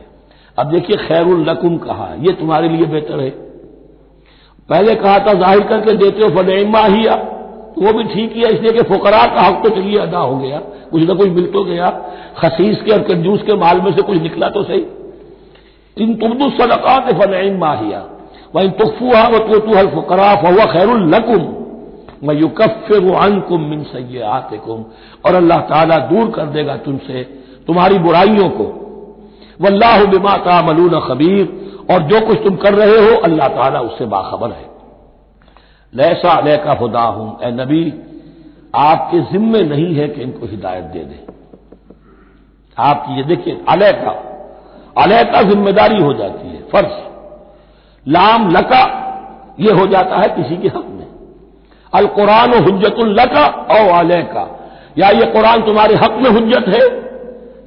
अब 0.58 0.70
देखिए 0.70 0.96
खैरुल्लकुम 0.96 1.76
कहा, 1.78 2.08
ये 2.18 2.32
तुम्हारे 2.32 2.68
लिए 2.68 2.86
बेहतर 2.86 3.20
है। 3.20 3.30
पहले 4.68 4.94
कहा 4.94 5.18
था, 5.18 5.32
ज़ाहिर 5.32 5.60
करके 5.60 5.92
देते 5.92 6.22
हो 6.22 6.28
फनेमा 6.30 6.84
ही 6.86 7.04
तो 7.76 7.80
वो 7.80 7.92
भी 7.92 8.04
ठीक 8.04 8.36
है 8.36 8.52
इसलिए 8.52 8.72
कि 8.72 8.82
फुकरा 8.82 9.24
का 9.26 9.42
हक 9.42 9.62
तो 9.64 9.68
चलिए 9.68 9.98
अदा 9.98 10.18
हो 10.18 10.36
गया। 10.36 10.58
कुछ 10.90 11.02
ना 11.02 11.14
कुछ 11.14 11.28
मिल 11.28 11.46
तो 11.46 11.64
गया। 11.64 11.88
खसीस 12.38 12.82
के 12.82 12.92
और 12.92 13.02
कंजूस 13.02 13.42
के 13.42 13.54
माल 13.56 13.80
में 13.80 13.92
से 13.92 14.02
कुछ 14.02 14.18
निकला 14.18 14.48
तो 14.48 14.62
सही। 14.62 14.84
इन 15.96 16.14
तुमदु 16.14 16.50
सदकात 16.50 17.12
फनईम 17.12 17.58
माहिया। 17.60 18.04
वह 18.54 18.66
तुफुहा 18.78 19.26
व 19.28 19.38
तो 19.38 19.58
तू 19.58 19.72
फकरा 19.90 20.34
फहुआ 20.34 20.64
खैरुल्लकुम 20.64 21.48
मैं 22.28 22.34
युकफ़िर 22.34 23.14
अनकुम 23.14 23.60
मिन 23.60 23.82
सैयातिकुम 23.82 24.84
और 25.26 25.34
अल्लाह 25.34 25.60
ताला 25.60 25.96
दूर 26.06 26.30
कर 26.30 26.46
देगा 26.46 26.76
तुमसे, 26.76 27.22
तुम्हारी 27.66 27.98
बुराइयों 27.98 28.48
को। 28.50 28.64
वल्लाह 29.60 30.04
बिमा 30.04 30.36
तामलून 30.36 31.00
खबीर। 31.00 31.48
और 31.90 32.02
जो 32.02 32.20
कुछ 32.26 32.38
तुम 32.44 32.56
कर 32.56 32.74
रहे 32.74 32.98
हो, 32.98 33.16
अल्लाह 33.20 33.48
ताला 33.48 33.80
उससे 33.80 34.06
बाखबर 34.06 34.50
है। 34.50 34.70
लैसा 35.92 36.30
अलह 36.32 36.56
का 36.56 36.74
खुदा 36.74 37.00
हूँ 37.00 37.38
ए 37.42 37.50
नबी, 37.52 37.84
आपके 38.74 39.20
जिम्मे 39.32 39.62
नहीं 39.64 39.94
है 39.94 40.08
कि 40.08 40.20
इनको 40.22 40.46
हिदायत 40.46 40.84
दे 40.84 41.04
दें। 41.04 41.32
आपकी, 42.76 43.16
ये 43.16 43.22
देखिए 43.24 43.60
अलह 43.68 43.90
का 43.92 44.10
अलह 44.96 45.22
का 45.22 45.42
ज़िम्मेदारी 45.42 46.02
हो 46.02 46.12
जाती 46.12 46.48
है, 46.48 46.62
फ़र्ज़। 46.62 48.08
लाम 48.08 48.48
लका, 48.50 48.82
ये 49.60 49.72
हो 49.72 49.86
जाता 49.86 50.16
है 50.16 50.28
किसी 50.28 50.56
के 50.56 50.68
हक 50.68 50.86
में। 50.88 51.06
अल 51.92 52.06
कुरान 52.06 52.54
हजतुल 52.54 53.12
लका 53.20 53.46
और 53.46 53.88
अलह 53.94 54.22
का 54.22 54.48
या 54.98 55.08
ये 55.10 55.26
कुरान 55.26 55.62
तुम्हारे 55.62 55.94
हक 55.94 56.12
में 56.12 56.30
हजत 56.30 56.68
है, 56.68 56.80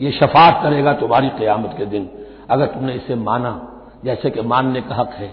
ये 0.02 0.12
शफात 0.12 0.60
करेगा 0.64 0.94
तुम्हारी 0.94 1.30
क्यामत 1.30 1.76
के 1.78 1.86
दिन। 1.86 2.10
अगर 2.50 2.66
तुमने 2.66 2.94
इसे 2.94 3.16
माना, 3.16 3.52
जैसे 4.06 4.30
कि 4.30 4.42
मानने 4.42 4.82
का 4.82 4.96
हक 4.96 5.14
है, 5.14 5.28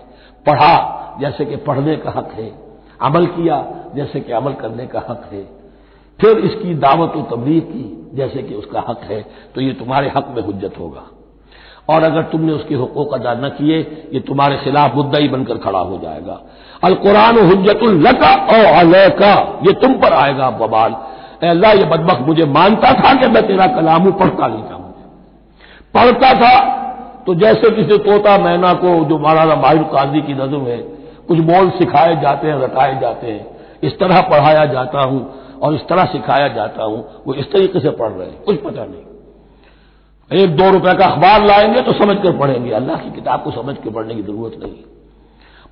पढ़ा, 0.47 0.75
जैसे 1.21 1.45
कि 1.45 1.57
पढ़ने 1.57 1.97
का 1.97 2.11
हक 2.11 2.31
है 2.33 2.51
अमल 3.03 3.27
किया 3.29 3.65
जैसे 3.95 4.21
कि 4.21 4.33
अमल 4.33 4.53
करने 4.61 4.87
का 4.87 5.05
हक 5.09 5.29
है। 5.33 5.43
फिर 6.19 6.39
इसकी 6.41 6.75
दावत 6.77 7.17
और 7.17 7.23
तबलीग 7.31 7.63
की 7.65 7.85
जैसे 8.15 8.43
कि 8.43 8.55
उसका 8.55 8.85
हक 8.89 9.01
है 9.05 9.21
तो 9.55 9.61
ये 9.61 9.73
तुम्हारे 9.75 10.13
हक 10.17 10.27
में 10.31 10.43
हजत 10.43 10.79
होगा। 10.79 11.03
और 11.89 12.03
अगर 12.05 12.23
तुमने 12.23 12.53
उसके 12.53 12.75
हकूक 12.75 13.15
अदा 13.15 13.33
न 13.37 13.49
किए, 13.51 13.79
ये 14.13 14.21
तुम्हारे 14.21 14.57
खिलाफ 14.57 14.95
मुद्दा 14.95 15.19
ही 15.19 15.29
बनकर 15.29 15.59
खड़ा 15.59 15.79
हो 15.81 15.99
जाएगा। 15.99 16.41
अल 16.85 16.95
कुरान 16.97 17.39
हजतुल्लका 17.41 18.31
और 18.49 18.65
अलैका, 18.77 19.33
ये 19.67 19.73
तुम 19.81 19.95
पर 19.95 20.13
आएगा 20.15 20.51
बबाल 20.59 20.97
अल्लाह, 21.45 21.73
ये 21.73 21.85
बदबक 21.87 22.21
मुझे 22.27 22.45
मानता 22.47 22.93
था 22.95 23.13
कि 23.21 23.29
मैं 23.29 23.47
तेरा 23.47 23.67
कलाम 23.75 24.03
हूँ, 24.03 24.13
पढ़ता 24.13 24.47
नहीं 24.47 24.63
था 24.63 24.77
मुझे। 24.79 25.05
पढ़ता 25.95 26.33
था 26.35 26.55
तो 27.27 27.35
जैसे 27.37 27.71
किसी 27.73 27.99
तोता 28.01 28.37
मैना 28.39 28.73
को, 28.75 28.95
जो 29.05 29.19
मौलाना 29.19 29.55
माहिर 29.57 29.83
काजी 29.91 30.21
की 30.21 30.35
नजम 30.35 30.67
है 30.67 30.79
कुछ 31.29 31.39
बोल 31.39 31.71
सिखाए 31.71 32.21
जाते 32.21 32.49
हैं, 32.49 32.59
रटाए 32.59 33.01
जाते 33.01 33.27
हैं। 33.27 33.47
इस 33.83 33.99
तरह 33.99 34.21
पढ़ाया 34.21 34.65
जाता 34.65 35.01
हूँ 35.01 35.21
और 35.63 35.75
इस 35.75 35.81
तरह 35.81 36.05
सिखाया 36.05 36.49
जाता 36.49 36.85
हूँ। 36.85 37.23
वो 37.27 37.35
इस 37.35 37.53
तरीके 37.53 37.81
से 37.81 37.91
पढ़ 37.91 38.11
रहे 38.11 38.29
हैं, 38.29 38.43
कुछ 38.43 38.63
पता 38.63 38.85
नहीं। 38.85 40.43
एक 40.43 40.57
दो 40.57 40.71
रुपए 40.71 40.95
का 40.95 41.07
अखबार 41.07 41.45
लाएँगे 41.45 41.81
तो 41.81 41.93
समझ 41.93 42.17
कर 42.17 42.39
पढ़ेंगे। 42.39 42.71
अल्लाह 42.71 42.97
की 42.97 43.11
किताब 43.11 43.43
को 43.43 43.51
समझ 43.51 43.77
के 43.77 43.91
पढ़ने 43.91 44.15
की 44.15 44.23
ज़रूरत 44.23 44.53
नहीं। 44.63 44.75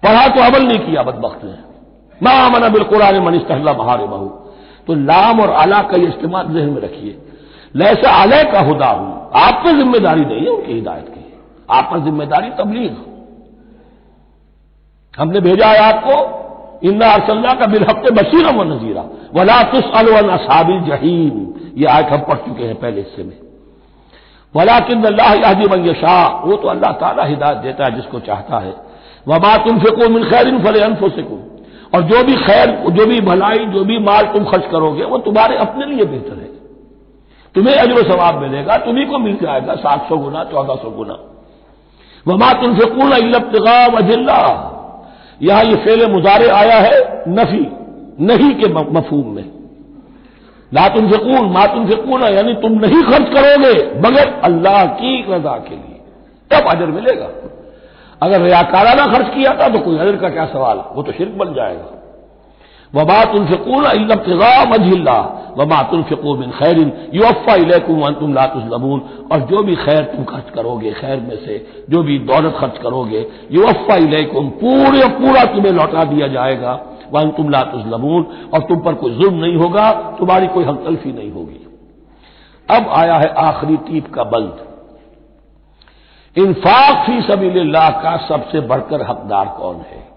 पढ़ा 0.03 0.27
तो 0.29 0.43
अमल 0.43 0.67
नहीं 0.67 0.79
किया 0.79 1.03
बदबक 1.03 1.41
ने। 1.45 1.55
माँ 2.23 2.51
मना 2.51 2.69
बिल्कुल 2.69 3.03
मनिस्तला 3.21 3.73
बहार 3.73 3.99
बहू। 3.99 4.27
तो 4.87 4.95
लाम 4.95 5.41
और 5.41 5.51
आला 5.51 5.83
का 5.83 5.97
ये 5.97 6.07
इस्तेमाल 6.07 6.47
जहन 6.47 6.71
में 6.71 6.81
रखिए। 6.83 7.19
लैसा 7.77 8.11
आलय 8.11 8.45
का 8.45 8.61
हुदा 8.61 8.87
हूँ। 8.87 9.31
आप 9.35 9.63
पर 9.65 9.71
ज़िम्मेदारी 9.71 10.25
नहीं 10.25 10.41
है 10.41 10.49
उनकी 10.49 10.73
हिदायत 10.73 11.09
की। 11.09 11.33
आप 11.71 11.89
पर 11.93 12.01
ज़िम्मेदारी 12.01 12.51
तबलीग। 12.51 12.97
हमने 15.19 15.41
भेजा 15.41 15.67
है 15.67 15.79
आपको। 15.79 16.17
इन्ना 16.89 17.11
अरसल्ला 17.11 17.55
का 17.55 17.67
बिलहक 17.67 18.13
बशीर 18.13 18.47
व 18.47 18.63
नजीरा। 18.63 19.05
वला 19.35 19.63
तुस 19.63 19.85
असाबिल 20.31 20.81
जहीम। 20.81 21.47
ये 21.77 21.87
आज 21.87 22.05
हम 22.05 22.21
पढ़ 22.21 22.37
चुके 22.37 22.65
हैं 22.65 22.75
पहले 22.75 23.01
हिस्से 23.01 23.23
में। 23.23 23.37
वला 24.55 24.79
किन 24.79 25.05
अल्लाह 25.05 25.35
यादी 25.35 25.67
मंगशाह 25.67 26.45
वो 26.45 26.57
तो 26.57 26.69
अल्लाह 26.69 26.93
ताला 26.93 27.25
हिदायत 27.25 27.57
देता 27.57 27.85
है 27.85 27.95
जिसको 27.95 28.21
चाहता 28.21 28.59
है। 28.59 28.75
वबा 29.29 29.57
तुम 29.57 29.79
फिको 29.79 30.09
मिन 30.09 30.25
खैर 30.25 30.59
फल 30.59 30.81
और 31.95 32.03
जो 32.03 32.25
भी 32.25 32.35
खैर, 32.35 32.71
जो 32.71 33.07
भी 33.07 33.21
भलाई, 33.21 33.59
जो 33.59 33.85
भी 33.85 33.99
माल 33.99 34.23
तुम 34.23 34.45
खर्च 34.45 34.67
करोगे, 34.71 35.05
वो 35.05 35.19
तुम्हारे 35.19 35.57
अपने 35.57 35.87
लिए 35.87 36.05
बेहतर 36.05 36.33
है। 36.33 36.49
तुम्हें 37.55 37.75
अजर 37.75 38.13
सवाब 38.13 38.39
मिलेगा, 38.43 38.77
तुम्ही 38.77 39.05
को 39.05 39.19
मिल 39.19 39.35
जाएगा। 39.43 39.75
सात 39.75 40.09
सौ 40.09 40.17
गुना, 40.17 40.45
चौदह 40.45 40.75
सौ 40.75 40.91
गुना। 40.91 41.19
वमा 42.27 42.53
तुम 42.53 42.75
फिकून 42.75 43.13
इलब्तगा 43.13 43.87
वजिल्ला 43.87 44.70
यहाँ 45.41 45.65
ये 45.65 45.77
फेल 45.77 46.07
मुजारे 46.13 46.49
आया 46.51 46.79
है 46.79 46.99
नफी, 47.29 47.67
नहीं 48.21 48.55
के 48.55 48.69
मफहूम 48.69 49.35
में। 49.35 49.45
लातुन 50.73 51.11
फिकून 51.11 51.51
मा 51.53 51.65
तुम 51.67 51.87
फिकून 51.87 52.23
यानी 52.25 52.55
तुम 52.55 52.73
नहीं 52.81 53.03
खर्च 53.03 53.33
करोगे, 53.35 53.73
मगर 54.01 54.33
अल्लाह 54.45 54.85
की 54.95 55.23
रजा 55.31 55.57
के 55.59 55.75
लिए। 55.75 55.99
तब 56.51 56.69
अजर 56.69 56.87
मिलेगा। 56.87 57.31
अगर 58.23 58.41
रियाकाराना 58.41 59.07
खर्च 59.07 59.35
किया 59.35 59.55
था 59.55 59.69
तो 59.69 59.79
कोई 59.79 59.99
अजर 59.99 60.17
का 60.17 60.29
क्या 60.29 60.45
सवाल? 60.47 60.83
वो 60.95 61.03
तो 61.03 61.13
शिरक 61.13 61.37
बन 61.39 61.55
जाएगा। 61.55 61.87
वबा 62.95 63.25
तुमफिकून 63.25 63.85
इल्तगा 63.87 64.53
मजिल्ला 64.71 65.19
वबा 65.59 65.83
तुमफिकू 65.91 66.35
बिन 66.37 66.51
खैरिन 66.51 66.91
युफ़ा 67.15 67.55
इलेकुम 67.57 68.09
तुम 68.21 68.33
लातुलमून 68.35 69.01
और 69.33 69.41
जो 69.51 69.63
भी 69.63 69.75
खैर 69.77 70.03
तुम 70.07 70.25
खर्च 70.25 70.51
करोगे 70.55 70.93
खैर 70.93 71.21
में 71.21 71.37
से 71.37 71.59
जो 71.91 72.03
भी 72.03 72.19
दौलत 72.27 72.57
खर्च 72.59 72.79
करोगे 72.83 73.27
युफ़ा 73.53 73.97
इलेकुम 73.99 74.49
पूरे 74.59 75.07
पूरा 75.17 75.45
तुम्हें 75.55 75.73
लौटा 75.73 76.05
दिया 76.07 76.29
जाएगा 76.29 76.73
वन 77.13 77.31
तुम 77.37 77.51
लातुलमून 77.51 78.27
और 78.55 78.61
तुम 78.63 78.81
पर 78.81 78.95
कोई 78.97 79.15
जुल्म 79.15 79.35
नहीं 79.37 79.57
होगा 79.57 79.91
तुम्हारी 80.19 80.47
कोई 80.49 80.65
हक 80.65 80.83
तलफी 80.85 81.13
नहीं 81.13 81.31
होगी 81.31 81.67
अब 82.69 82.89
आया 82.97 83.17
है 83.19 83.33
आखिरी 83.39 83.77
टीप 83.87 84.13
का 84.15 84.25
बंद 84.33 84.67
इन्फाक 86.37 87.07
फ़ी 87.07 87.21
सबील्लाह 87.23 87.89
का 88.03 88.17
सबसे 88.27 88.61
बढ़कर 88.69 89.03
हकदार 89.03 89.47
कौन 89.57 89.77
है 89.83 90.10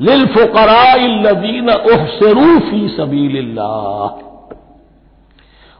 लिल 0.00 0.26
फुकरादीन 0.26 1.70
उहसरू 1.70 2.58
फ़ी 2.60 2.88
सबील्लाह 2.88 4.28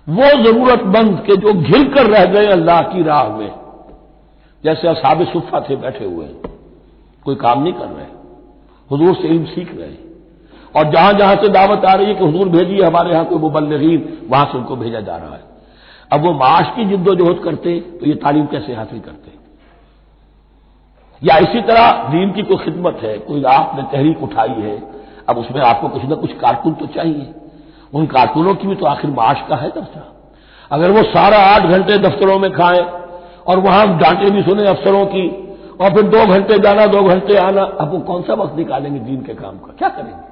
वो 0.07 0.29
जरूरतमंद 0.45 1.19
के 1.27 1.37
जो 1.37 1.53
घिर 1.55 1.89
कर 1.95 2.07
रह 2.09 2.25
गए 2.33 2.47
अल्लाह 2.53 2.81
की 2.85 3.03
राह 3.03 3.29
में, 3.37 3.51
जैसे 4.65 4.89
असाब 4.89 5.25
सुफा 5.27 5.61
थे 5.61 5.77
बैठे 5.79 6.05
हुए 6.05 6.27
कोई 7.27 7.35
काम 7.37 7.63
नहीं 7.63 7.73
कर 7.73 7.87
रहे, 7.87 8.07
हजूर 8.91 9.15
से 9.15 9.29
इल्म 9.29 9.45
सीख 9.47 9.75
रहे 9.75 9.97
और 10.75 10.91
जहाँ 10.93 11.13
जहाँ 11.13 11.35
से 11.37 11.49
दावत 11.51 11.85
आ 11.85 11.95
रही 11.95 12.07
है 12.07 12.15
कि 12.15 12.25
हजूर 12.25 12.49
भेजिए, 12.49 12.83
हमारे 12.83 13.11
यहाँ 13.13 13.25
कोई 13.25 13.39
मुबलगीन 13.41 14.27
वहाँ 14.31 14.45
से 14.45 14.59
उनको 14.59 14.77
भेजा 14.77 15.01
जा 15.01 15.17
रहा 15.17 15.35
है। 15.35 15.49
अब 16.13 16.25
वो 16.25 16.33
माश 16.35 16.73
की 16.77 16.85
जिद्दोजहद 16.87 17.43
करते 17.45 17.79
तो 17.81 18.07
ये 18.07 18.15
तालीम 18.23 18.47
कैसे 18.47 18.75
हासिल 18.75 19.01
करते 19.01 19.30
या 21.23 21.37
इसी 21.37 21.61
तरह 21.61 21.91
दीन 21.93 22.33
की 22.33 22.43
कोई 22.43 22.57
खिदमत 22.57 22.99
है, 23.03 23.19
कोई 23.19 23.45
आपने 23.45 23.83
तहरीक 23.83 24.23
उठाई 24.23 24.49
है, 24.49 24.83
अब 25.29 25.39
उसमें 25.39 25.63
आपको 25.63 25.89
कुछ 25.89 26.05
ना 26.05 26.15
कुछ 26.15 26.33
कारकुन 26.33 26.73
तो 26.73 26.87
चाहिए। 26.87 27.35
उन 27.95 28.07
कारकुनों 28.07 28.55
की 28.55 28.67
भी 28.67 28.75
तो 28.75 28.87
आखिर 28.87 29.11
माश 29.11 29.43
का 29.49 29.57
है 29.57 29.69
दर्जा 29.69 30.17
अगर 30.71 30.91
वो 30.91 31.03
सारा 31.03 31.39
आठ 31.39 31.63
घंटे 31.63 31.99
दफ्तरों 31.99 32.39
में 32.39 32.53
खाएँ, 32.53 32.81
और 33.47 33.59
वहाँ 33.59 33.99
डांटे 33.99 34.31
भी 34.31 34.43
सुने 34.43 34.67
अफसरों 34.67 35.07
की, 35.07 35.29
और 35.81 35.95
फिर 35.95 36.03
दो 36.03 36.27
घंटे 36.27 36.59
जाना, 36.59 36.87
दो 36.87 37.03
घंटे 37.03 37.37
आना, 37.37 37.63
अब 37.63 37.93
वो 37.93 37.99
कौन 37.99 38.23
सा 38.23 38.35
वक्त 38.35 38.57
निकालेंगे 38.57 39.01
दीन 39.01 39.23
के 39.23 39.35
काम 39.35 39.59
का? 39.59 39.75
क्या 39.79 39.89
करेंगे? 39.89 40.23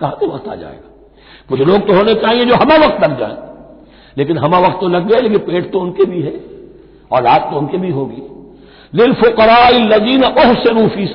कहाँ 0.00 0.16
से 0.20 0.26
वक्त 0.26 0.48
आ 0.48 0.54
जाएगा? 0.54 1.14
कुछ 1.48 1.60
लोग 1.60 1.86
तो 1.86 1.94
होने 1.94 2.14
चाहिए 2.14 2.44
जो 2.44 2.54
हमें 2.54 2.78
वक्त 2.78 3.02
लग 3.02 3.18
जाए। 3.18 3.36
लेकिन 4.16 4.38
हमा 4.38 4.58
वक्त 4.58 4.78
तो 4.80 4.88
लग 4.88 5.06
गया, 5.06 5.20
लेकिन 5.20 5.38
पेट 5.38 5.72
तो 5.72 5.80
उनके 5.80 6.04
भी 6.04 6.22
है, 6.22 6.40
और 7.12 7.22
रात 7.22 7.48
तो 7.50 7.58
उनके 7.58 7.78
भी 7.78 7.90
होगी। 7.90 8.37
लिल 8.94 9.12
फुकराजीन 9.12 10.24
ओह 10.24 10.54
से 10.54 10.70
रूफी 10.70 11.06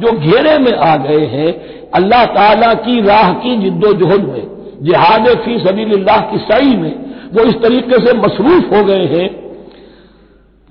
जो 0.00 0.12
घेरे 0.12 0.58
में 0.58 0.72
आ 0.72 0.96
गए 0.96 1.26
हैं, 1.26 1.80
अल्लाह 1.90 2.24
ताला 2.24 2.74
की 2.74 3.00
राह 3.00 3.32
की 3.32 3.56
जिद्दोजहद 3.56 4.20
में, 4.20 4.46
जिहाद 4.82 5.28
फ़ी 5.28 5.58
सबील्लाह 5.58 6.20
की 6.20 6.38
सही 6.38 6.76
में, 6.76 6.92
वो 7.34 7.44
इस 7.44 7.54
तरीके 7.54 8.06
से 8.06 8.18
मसरूफ 8.18 8.72
हो 8.72 8.84
गए 8.84 9.04
हैं, 9.04 9.56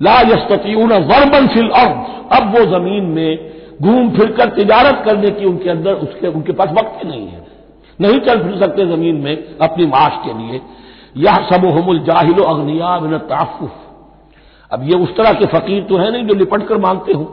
ला 0.02 0.20
यस्तून 0.20 0.92
वर्बन 0.92 1.46
फिल 1.46 1.68
अर्द। 1.68 2.06
अब 2.32 2.58
वो 2.58 2.78
ज़मीन 2.78 3.04
में 3.04 3.52
घूम 3.82 4.10
फिरकर 4.10 4.48
तिजारत 4.48 5.02
करने 5.04 5.30
की 5.30 5.44
उनके 5.44 5.70
अंदर, 5.70 5.92
उसके, 5.92 6.26
उनके 6.26 6.52
पास 6.52 6.68
वक्त 6.68 7.04
ही 7.04 7.08
नहीं 7.10 7.26
है। 7.26 7.46
नहीं 8.00 8.18
चल 8.18 8.38
फिर 8.42 8.58
सकते 8.58 8.86
ज़मीन 8.86 9.16
में 9.16 9.44
अपनी 9.62 9.86
माश 9.86 10.12
के 10.26 10.38
लिए। 10.38 10.60
यह 11.16 11.36
सब 11.36 11.66
हमल 11.66 11.98
जाहिलो 11.98 12.42
अग्निया 12.42 12.98
बिन 12.98 13.18
ताफुफ 13.18 13.70
अब 14.72 14.82
ये 14.82 14.94
उस 14.94 15.16
तरह 15.16 15.32
के 15.32 15.46
फकीर 15.46 15.82
तो 15.82 15.96
है 15.96 16.10
नहीं 16.12 16.26
जो 16.26 16.34
लिपट 16.34 16.66
कर 16.68 16.78
मांगते 16.78 17.12
हो। 17.12 17.24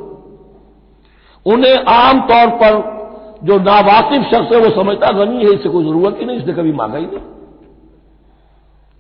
उन्हें 1.45 1.83
आम 1.85 2.19
तौर 2.21 2.49
पर 2.55 2.99
जो 3.43 3.59
नावाकिफ 3.59 4.23
शख्स 4.23 4.51
है, 4.53 4.59
वो 4.59 4.69
समझता 4.69 5.11
गनी 5.11 5.37
है, 5.37 5.53
इससे 5.53 5.69
कोई 5.69 5.83
ज़रूरत 5.83 6.17
ही 6.19 6.25
नहीं, 6.25 6.37
इसने 6.37 6.53
कभी 6.53 6.71
मांगा 6.71 6.97
ही 6.97 7.05
नहीं। 7.05 7.19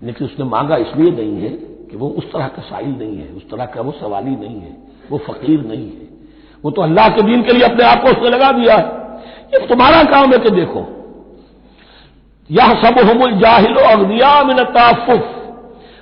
लेकिन 0.01 0.27
उसने 0.27 0.45
मांगा 0.45 0.75
इसलिए 0.75 1.11
नहीं 1.11 1.41
है 1.41 1.49
कि 1.89 1.97
वो 1.97 2.09
उस 2.09 2.31
तरह 2.31 2.47
का 2.47 2.61
साइल 2.61 2.89
नहीं 2.89 3.17
है, 3.17 3.27
उस 3.37 3.49
तरह 3.49 3.65
का 3.65 3.81
वो 3.81 3.91
सवाली 3.91 4.35
नहीं 4.35 4.59
है, 4.61 4.77
वो 5.11 5.17
फकीर 5.17 5.59
नहीं 5.59 5.85
है। 5.85 6.07
वो 6.63 6.71
तो 6.71 6.81
अल्लाह 6.81 7.09
के 7.09 7.21
दिन 7.21 7.43
के 7.43 7.53
लिए 7.53 7.63
अपने 7.63 7.85
आप 7.85 8.01
को 8.01 8.09
उसने 8.09 8.29
लगा 8.29 8.51
दिया 8.51 8.75
है। 8.75 8.85
ये 9.53 9.67
तुम्हारा 9.67 10.03
काम 10.03 10.31
है 10.31 10.37
कि 10.39 10.49
देखो। 10.49 10.85
यह 12.49 12.73
सब 12.83 12.99
हमल 12.99 13.39
जाहिलो 13.39 14.45
मिन 14.45 14.63
ताफुफ। 14.63 15.35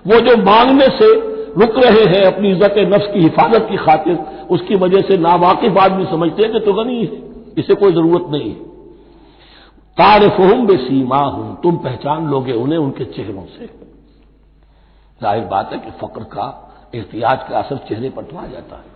वो 0.07 0.19
जो 0.19 0.37
मांगने 0.37 0.87
से 0.87 1.36
रुक 1.57 1.77
रहे 1.77 2.05
हैं 2.07 2.23
अपनी 2.25 2.51
इज़्ज़त 2.51 2.75
नफ्स 2.87 3.07
की 3.13 3.19
हिफाजत 3.19 3.67
की 3.69 3.77
खातिर। 3.77 4.17
उसकी 4.51 4.75
वजह 4.77 5.01
से 5.01 5.17
नावाकिफ 5.19 5.77
आदमी 5.79 6.05
समझते 6.07 6.43
हैं 6.43 6.51
कि 6.51 6.59
तो 6.59 6.73
गनी 6.73 6.97
है, 6.97 7.21
इसे 7.57 7.75
कोई 7.75 7.93
ज़रूरत 7.93 8.25
नहीं 8.31 8.49
है। 8.49 8.65
तारफ 9.97 10.39
हूँ 10.39 10.65
बे 10.67 10.75
सीमा 10.79 11.17
हूँ 11.17 11.55
तुम 11.63 11.77
पहचान 11.79 12.27
लोगे 12.29 12.53
उन्हें 12.55 12.79
उनके 12.79 13.05
चेहरों 13.07 13.45
से। 13.49 13.65
ज़ाहिर 15.21 15.43
बात 15.45 15.73
है 15.73 15.79
कि 15.79 15.91
फक्र 16.01 16.23
का 16.33 16.45
एहतियाज 16.95 17.39
का 17.49 17.57
असर 17.59 17.77
चेहरे 17.87 18.09
पर 18.09 18.23
तो 18.23 18.37
आ 18.37 18.45
जाता 18.47 18.75
है। 18.75 18.95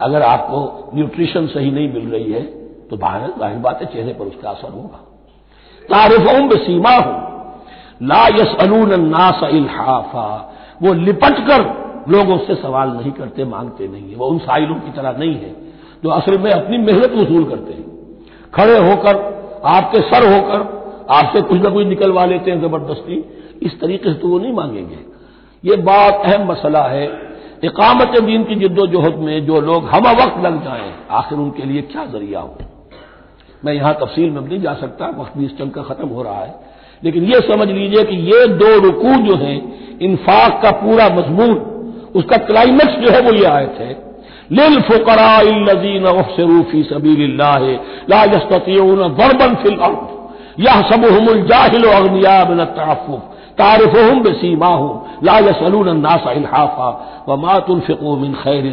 अगर 0.00 0.22
आपको 0.24 0.90
न्यूट्रिशन 0.94 1.46
सही 1.48 1.70
नहीं 1.70 1.92
मिल 1.92 2.08
रही 2.08 2.32
है 2.32 2.42
तो 2.90 2.96
ज़ाहिर 2.96 3.58
बात 3.58 3.82
है 3.82 3.86
चेहरे 3.92 4.12
पर 4.12 4.24
उसका 4.26 4.50
असर 4.50 4.70
होगा। 4.70 4.98
तारफ 5.88 6.26
हूँ 6.28 6.48
बे 6.48 6.56
सीमा 6.64 6.94
हूँ 6.96 7.22
ला 8.02 8.26
यस 8.34 8.56
अलून 8.60 9.00
नास 9.02 9.40
इल्हाफा 9.50 10.26
वो 10.82 10.92
लिपट 10.92 11.38
कर 11.48 11.84
लोगों 12.08 12.38
से 12.38 12.54
सवाल 12.54 12.88
नहीं 12.88 13.12
करते, 13.12 13.44
मांगते 13.44 13.88
नहीं 13.88 14.10
है। 14.10 14.16
वो 14.16 14.26
उन 14.26 14.38
साइलों 14.38 14.74
की 14.74 14.90
तरह 14.90 15.16
नहीं 15.18 15.34
है, 15.34 15.54
जो 16.04 16.10
असल 16.10 16.38
में 16.38 16.50
अपनी 16.50 16.78
मेहनत 16.78 17.10
वसूल 17.10 17.44
करते 17.44 17.72
हैं। 17.72 17.84
खड़े 18.54 18.78
होकर, 18.78 19.16
आपके 19.64 20.00
सर 20.00 20.34
होकर, 20.34 20.84
आपसे 21.10 21.40
कुछ 21.40 21.60
ना 21.60 21.70
कुछ 21.70 21.86
निकलवा 21.86 22.24
लेते 22.24 22.50
हैं 22.50 22.60
ज़बरदस्ती। 22.60 23.24
इस 23.62 23.80
तरीके 23.80 24.12
से 24.12 24.18
तो 24.18 24.28
वो 24.28 24.38
नहीं 24.38 24.52
मांगेंगे। 24.52 24.98
ये 25.64 25.76
बहुत 25.76 26.14
अहम 26.14 26.50
मसला 26.50 26.82
है। 26.82 27.34
इकामत 27.64 28.22
दीन 28.22 28.44
की 28.44 28.54
जिद्दोजहद 28.54 29.16
में 29.16 29.46
जो 29.46 29.60
लोग 29.60 29.84
हम 29.84 30.02
वक्त 30.02 30.44
लग 30.44 30.64
जाएँ, 30.64 30.92
आखिर 31.10 31.38
उनके 31.38 31.62
लिए 31.62 31.82
क्या 31.82 32.04
ज़रिया 32.04 32.40
हो? 32.40 32.56
मैं 33.64 33.72
यहाँ 33.72 33.94
तफसील 33.94 34.30
में 34.30 34.40
नहीं 34.42 34.60
जा 34.60 34.74
सकता, 34.74 35.06
वक्त 35.06 35.38
भी 35.38 35.44
इस 35.44 35.58
चंग 35.58 35.70
का 35.70 35.82
खत्म 35.82 36.08
हो 36.08 36.22
रहा 36.22 36.40
है। 36.40 36.73
लेकिन 37.04 37.24
यह 37.24 37.40
समझ 37.40 37.68
लीजिए 37.68 38.04
कि 38.04 38.16
ये 38.16 38.46
दो 38.46 38.78
रुकू 38.80 39.14
जो 39.22 39.36
हैं, 39.36 39.58
इन्फाक 39.98 40.62
का 40.62 40.70
पूरा 40.70 41.08
मजमून, 41.08 41.54
उसका 42.14 42.36
क्लाइमेक्स 42.36 42.94
जो 42.94 43.10
है 43.10 43.20
वो 43.20 43.32
ये 43.32 43.44
आयत 43.44 43.76
है। 43.80 43.92
लिल 44.52 44.80
फुकराजीन 44.80 46.06
रूफी 46.40 46.82
सबी 46.82 47.26
लास्तून 48.06 48.98
वर्बन 48.98 49.54
फिल 49.54 49.76
अर्द 49.78 50.12
यह 50.60 50.82
सबुल 50.90 51.42
जाहिल 51.42 51.84
तारिफ 53.58 53.94
हूँ 53.96 54.20
बेसीमा 54.22 54.66
हूँ 54.66 55.20
ला 55.24 55.38
यसलून 55.38 56.00
नासा 56.00 56.32
इल्हाफा 56.32 56.88
व 57.28 57.36
मातुल 57.36 57.80
फ़िको 57.80 58.16
मिन 58.16 58.32
खैर 58.34 58.64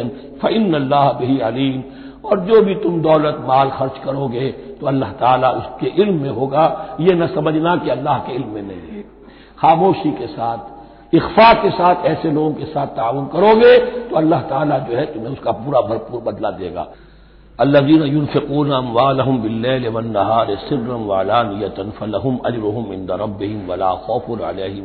फ़िन 0.42 0.74
अल्लाह 0.74 1.08
बही 1.12 1.38
अलीम। 1.38 1.82
और 2.24 2.40
जो 2.40 2.60
भी 2.62 2.74
तुम 2.74 3.00
दौलत, 3.02 3.36
माल 3.46 3.70
खर्च 3.70 3.98
करोगे 4.04 4.50
तो 4.80 4.86
अल्लाह 4.86 5.12
ताला 5.12 5.50
उसके 5.52 5.86
इल्म 6.02 6.22
में 6.22 6.30
होगा। 6.30 6.96
ये 7.00 7.14
न 7.14 7.26
समझना 7.26 7.76
कि 7.76 7.90
अल्लाह 7.90 8.18
के 8.18 8.32
इल्म 8.34 8.48
में 8.48 8.62
नहीं 8.62 8.96
है। 8.96 9.02
खामोशी 9.58 10.12
के 10.12 10.26
साथ 10.28 11.14
इख्फा 11.14 11.52
के 11.52 11.70
साथ 11.70 12.04
ऐसे 12.06 12.30
लोगों 12.30 12.52
के 12.52 12.64
साथ 12.64 12.86
ताउन 12.96 13.26
करोगे 13.26 13.76
तो 14.08 14.16
अल्लाह 14.16 14.40
ताला 14.50 14.78
जो 14.78 14.96
है 14.96 15.04
तुम्हें 15.06 15.32
उसका 15.32 15.52
पूरा 15.52 15.80
भरपूर 15.80 16.20
बदला 16.22 16.50
देगा। 16.52 16.86
अल्लाजीन 17.58 18.02
यूनफ़ून 18.04 18.70
अमवालहम 18.72 19.42
बिल्लैल 19.42 19.88
वन्नहार 19.88 20.54
सिर्रम 20.58 21.04
वालानियतन 21.06 21.90
फलहुम 21.98 22.38
अजरुहुम 22.46 22.92
इंद 22.92 23.10
रब्बिहिम 23.20 23.66
वला 23.66 23.94
खौफुन 24.06 24.38
अलैहिम 24.50 24.84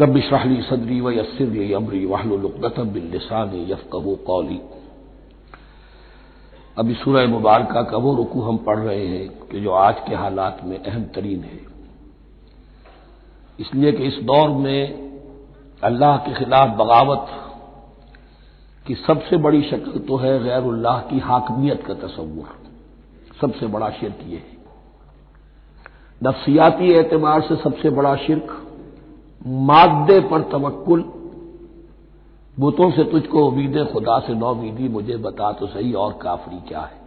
रब 0.00 0.18
शराहली 0.20 0.60
सदरी 0.62 1.00
व 1.00 1.10
यस्सिर 1.10 1.74
अमरी 1.74 2.04
वाहलुलुक़दतम 2.06 2.88
बिल्लिसानी 2.88 3.62
यफ़क़हू 3.70 4.14
कौली। 4.26 4.60
अभी 6.78 6.94
सूरह 6.94 7.26
मुबारक 7.26 7.88
का 7.90 7.96
वो 7.96 8.14
रुकू 8.14 8.40
हम 8.42 8.56
पढ़ 8.56 8.78
रहे 8.78 9.06
हैं 9.06 9.28
कि 9.48 9.60
जो 9.60 9.70
आज 9.74 10.00
के 10.08 10.14
हालात 10.14 10.60
में 10.64 10.78
अहम 10.78 11.04
तरीन 11.14 11.42
है। 11.42 11.60
इसलिए 13.58 13.92
कि 13.92 14.06
इस 14.06 14.18
दौर 14.22 14.48
में 14.48 14.80
अल्लाह 15.82 16.16
के 16.16 16.34
खिलाफ 16.34 16.76
बगावत 16.78 17.26
की 18.86 18.94
सबसे 18.96 19.36
बड़ी 19.38 19.62
शक्ल 19.62 20.00
तो 20.00 20.16
है 20.16 20.38
गैरुल्लाह 20.44 21.00
की 21.00 21.18
हाकमियत 21.20 21.82
का 21.86 21.94
तस्वुर। 21.94 22.54
सबसे 23.40 23.66
बड़ा 23.66 23.90
शिरक 23.90 24.20
ये 24.26 24.36
है। 24.36 24.56
नफ्सियाती 26.20 26.92
एतबार 26.92 27.40
से 27.40 27.56
सबसे 27.56 27.90
बड़ा 27.90 28.14
शिरक 28.16 28.62
मादे 29.42 30.20
पर 30.20 30.42
तवक्ल 30.42 31.04
बुतों 32.60 32.90
से 32.90 33.04
तुझको 33.04 33.46
उम्मीद, 33.46 33.88
खुदा 33.92 34.18
से 34.18 34.34
नौ 34.34 34.50
उम्मीदी, 34.50 34.88
मुझे 34.88 35.16
बता 35.16 35.52
तो 35.52 35.66
सही 35.66 35.92
और 35.92 36.12
काफरी 36.12 36.68
क्या 36.68 36.80
है। 36.80 37.00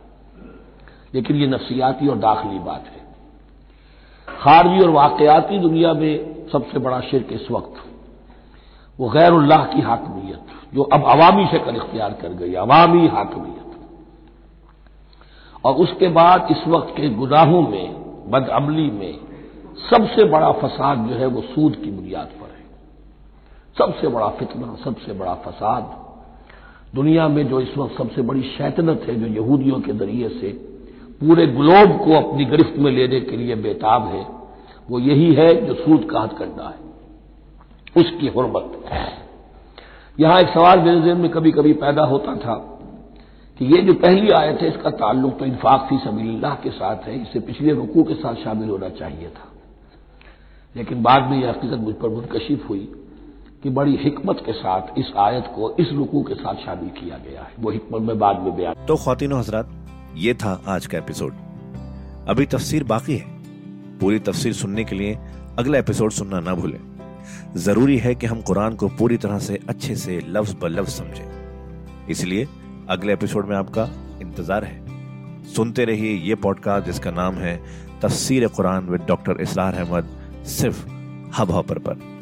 लेकिन 1.14 1.36
ये 1.36 1.48
नफ्सियाती 1.48 2.08
और 2.08 2.18
दाखिली 2.18 2.60
बात 2.60 2.86
है। 2.86 3.08
खारजी 4.28 4.84
और 4.84 4.90
वाकयाती 4.90 5.60
दुनिया 5.60 5.94
में 5.94 6.48
सबसे 6.50 6.80
बड़ा 6.80 7.00
शिरक 7.02 7.34
इस 7.34 7.52
वक्त 7.52 7.74
वो 9.00 9.10
गैरुल्लाह 9.10 9.66
की 9.66 9.82
हाकमियत 9.82 10.46
जो 10.74 10.84
अब 10.84 11.04
अवामी 11.04 11.46
शक्ल 11.48 11.76
इख्तियार 11.76 12.14
कर 12.14 12.30
गई, 12.30 12.54
अवामी 12.54 13.08
हाकमियत 13.08 13.66
और 15.66 15.74
उसके 15.74 16.08
बाद 16.08 16.48
इस 16.52 16.68
वक्त 16.68 16.94
के 16.98 17.10
गुनाहों 17.10 17.62
में, 17.62 18.32
बदअमली 18.32 18.90
में 18.92 19.29
सबसे 19.80 20.24
बड़ा 20.24 20.52
फसाद 20.52 21.08
जो 21.08 21.16
है 21.16 21.26
वो 21.26 21.42
सूद 21.44 21.76
की 21.76 21.92
बुनियाद 21.92 22.28
पर 22.42 22.48
है। 22.48 22.64
सबसे 23.78 24.08
बड़ा 24.08 24.28
फितना 24.30 24.76
सबसे 24.84 25.14
बड़ा 25.14 25.34
फसाद। 25.46 25.96
दुनिया 26.96 27.28
में 27.28 27.48
जो 27.48 27.60
इस 27.62 27.78
वक्त 27.78 27.98
सबसे 27.98 28.22
बड़ी 28.22 28.42
शैतनत 28.50 29.06
है 29.08 29.16
जो 29.16 29.28
यहूदियों 29.36 29.80
के 29.80 29.94
ज़रिए 29.94 30.30
से 30.30 30.50
पूरे 31.22 31.46
ग्लोब 31.48 31.98
को 31.98 32.14
अपनी 32.14 32.46
गिरफ्त 32.46 32.78
में 32.78 32.92
लेने 32.92 33.20
के 33.22 33.38
लिए 33.38 33.56
बेताब 33.58 34.08
है, 34.08 34.26
वो 34.90 35.00
यही 35.00 35.34
है 35.34 35.54
जो 35.66 35.74
सूद 35.76 36.08
का 36.12 36.20
हद 36.20 36.34
करना 36.34 36.64
है। 36.64 36.88
उसकी 37.96 38.28
हरमत। 38.28 38.72
यहाँ 40.18 40.40
एक 40.42 40.48
सवाल 40.48 40.80
मेरे 40.80 41.02
जेन 41.02 41.18
में 41.18 41.30
कभी 41.32 41.52
कभी 41.52 41.74
पैदा 41.76 42.04
होता 42.06 42.36
था 42.36 42.56
कि 43.60 43.66
ये 43.66 43.82
जो 43.82 43.94
पहली 43.94 44.30
आयत 44.32 44.62
है, 44.62 44.68
इसका 44.68 44.90
ताल्लुक 44.90 45.38
तो 45.40 45.46
इन्फाक 45.46 45.88
फ़ी 45.90 45.98
सबील्लाह 45.98 46.56
के 46.56 46.70
साथ 46.72 47.08
है, 47.08 47.22
इसे 47.22 47.40
पिछले 47.40 47.74
रुकू 47.74 48.04
के 48.04 48.14
साथ 48.14 48.36
शामिल 48.36 48.70
होना 48.70 48.90
चाहिए 48.90 49.30
था। 49.30 49.48
लेकिन 50.76 51.02
बाद 51.04 51.30
में 51.30 51.38
यह 51.38 51.50
हकीकत 51.50 51.80
मुझ 51.82 51.94
पर 51.96 52.10
मुनकशिफ 52.10 52.70
हुई 52.70 52.80
कि 53.64 53.70
बड़ी 53.70 53.96
हिकमत 53.98 54.42
के 54.46 54.54
साथ 54.54 54.98
इस 54.98 55.12
आयत 55.18 55.52
को, 55.56 55.70
इस 55.80 55.88
रुकू 55.94 56.22
के 56.24 56.36
साथ 56.36 56.56
शामिल 56.66 56.90
किया 57.00 57.18
गया 57.20 57.42
है। 57.42 57.54
वो 57.60 57.72
हिकमत 57.72 58.02
में 58.02 58.20
बाद 58.20 58.40
में 58.40 58.56
बयान 58.58 58.86
तो 58.86 58.96
खातिन 58.96 59.34
हजरात, 59.34 59.70
ये 60.16 60.34
था 60.34 60.62
आज 60.68 60.88
का 60.88 60.98
एपिसोड। 60.98 61.34
अभी 62.30 62.46
तफसीर 62.46 62.84
बाकी 62.84 63.16
है। 63.16 63.38
पूरी 64.00 64.20
तफसीर 64.20 64.54
सुनने 64.54 64.84
के 64.84 64.96
लिए 64.96 65.18
अगला 65.60 65.78
एपिसोड 65.78 66.12
सुनना 66.12 66.40
ना 66.40 66.54
भूलें। 66.56 66.80
ज़रूरी 67.58 67.98
है 67.98 68.14
कि 68.16 68.28
हम 68.28 68.42
कुरान 68.42 68.76
को 68.76 68.88
पूरी 69.00 69.18
तरह 69.18 69.40
से 69.40 69.60
अच्छे 69.70 69.96
से 69.96 70.20
लफ्ज 70.28 70.56
ब 70.62 70.68
लफ्ज 70.70 70.92
समझें। 70.92 72.08
इसलिए 72.10 72.48
अगले 72.90 73.14
एपिसोड 73.14 73.48
में 73.48 73.56
आपका 73.56 73.90
इंतज़ार 74.22 74.64
है। 74.64 75.44
सुनते 75.46 75.86
रहिए 75.86 76.14
ये 76.28 76.36
पॉडकास्ट 76.38 76.86
जिसका 76.86 77.12
नाम 77.12 77.36
है 77.36 77.56
तफसीर 78.02 78.48
कुरान 78.48 78.88
विद 78.90 79.02
डॉक्टर 79.08 79.42
इसरार 79.42 79.76
अहमद। 79.76 80.18
सिर्फ़ 80.50 80.86
हब 81.38 81.52
हॉपर 81.52 81.80
पर। 81.80 82.19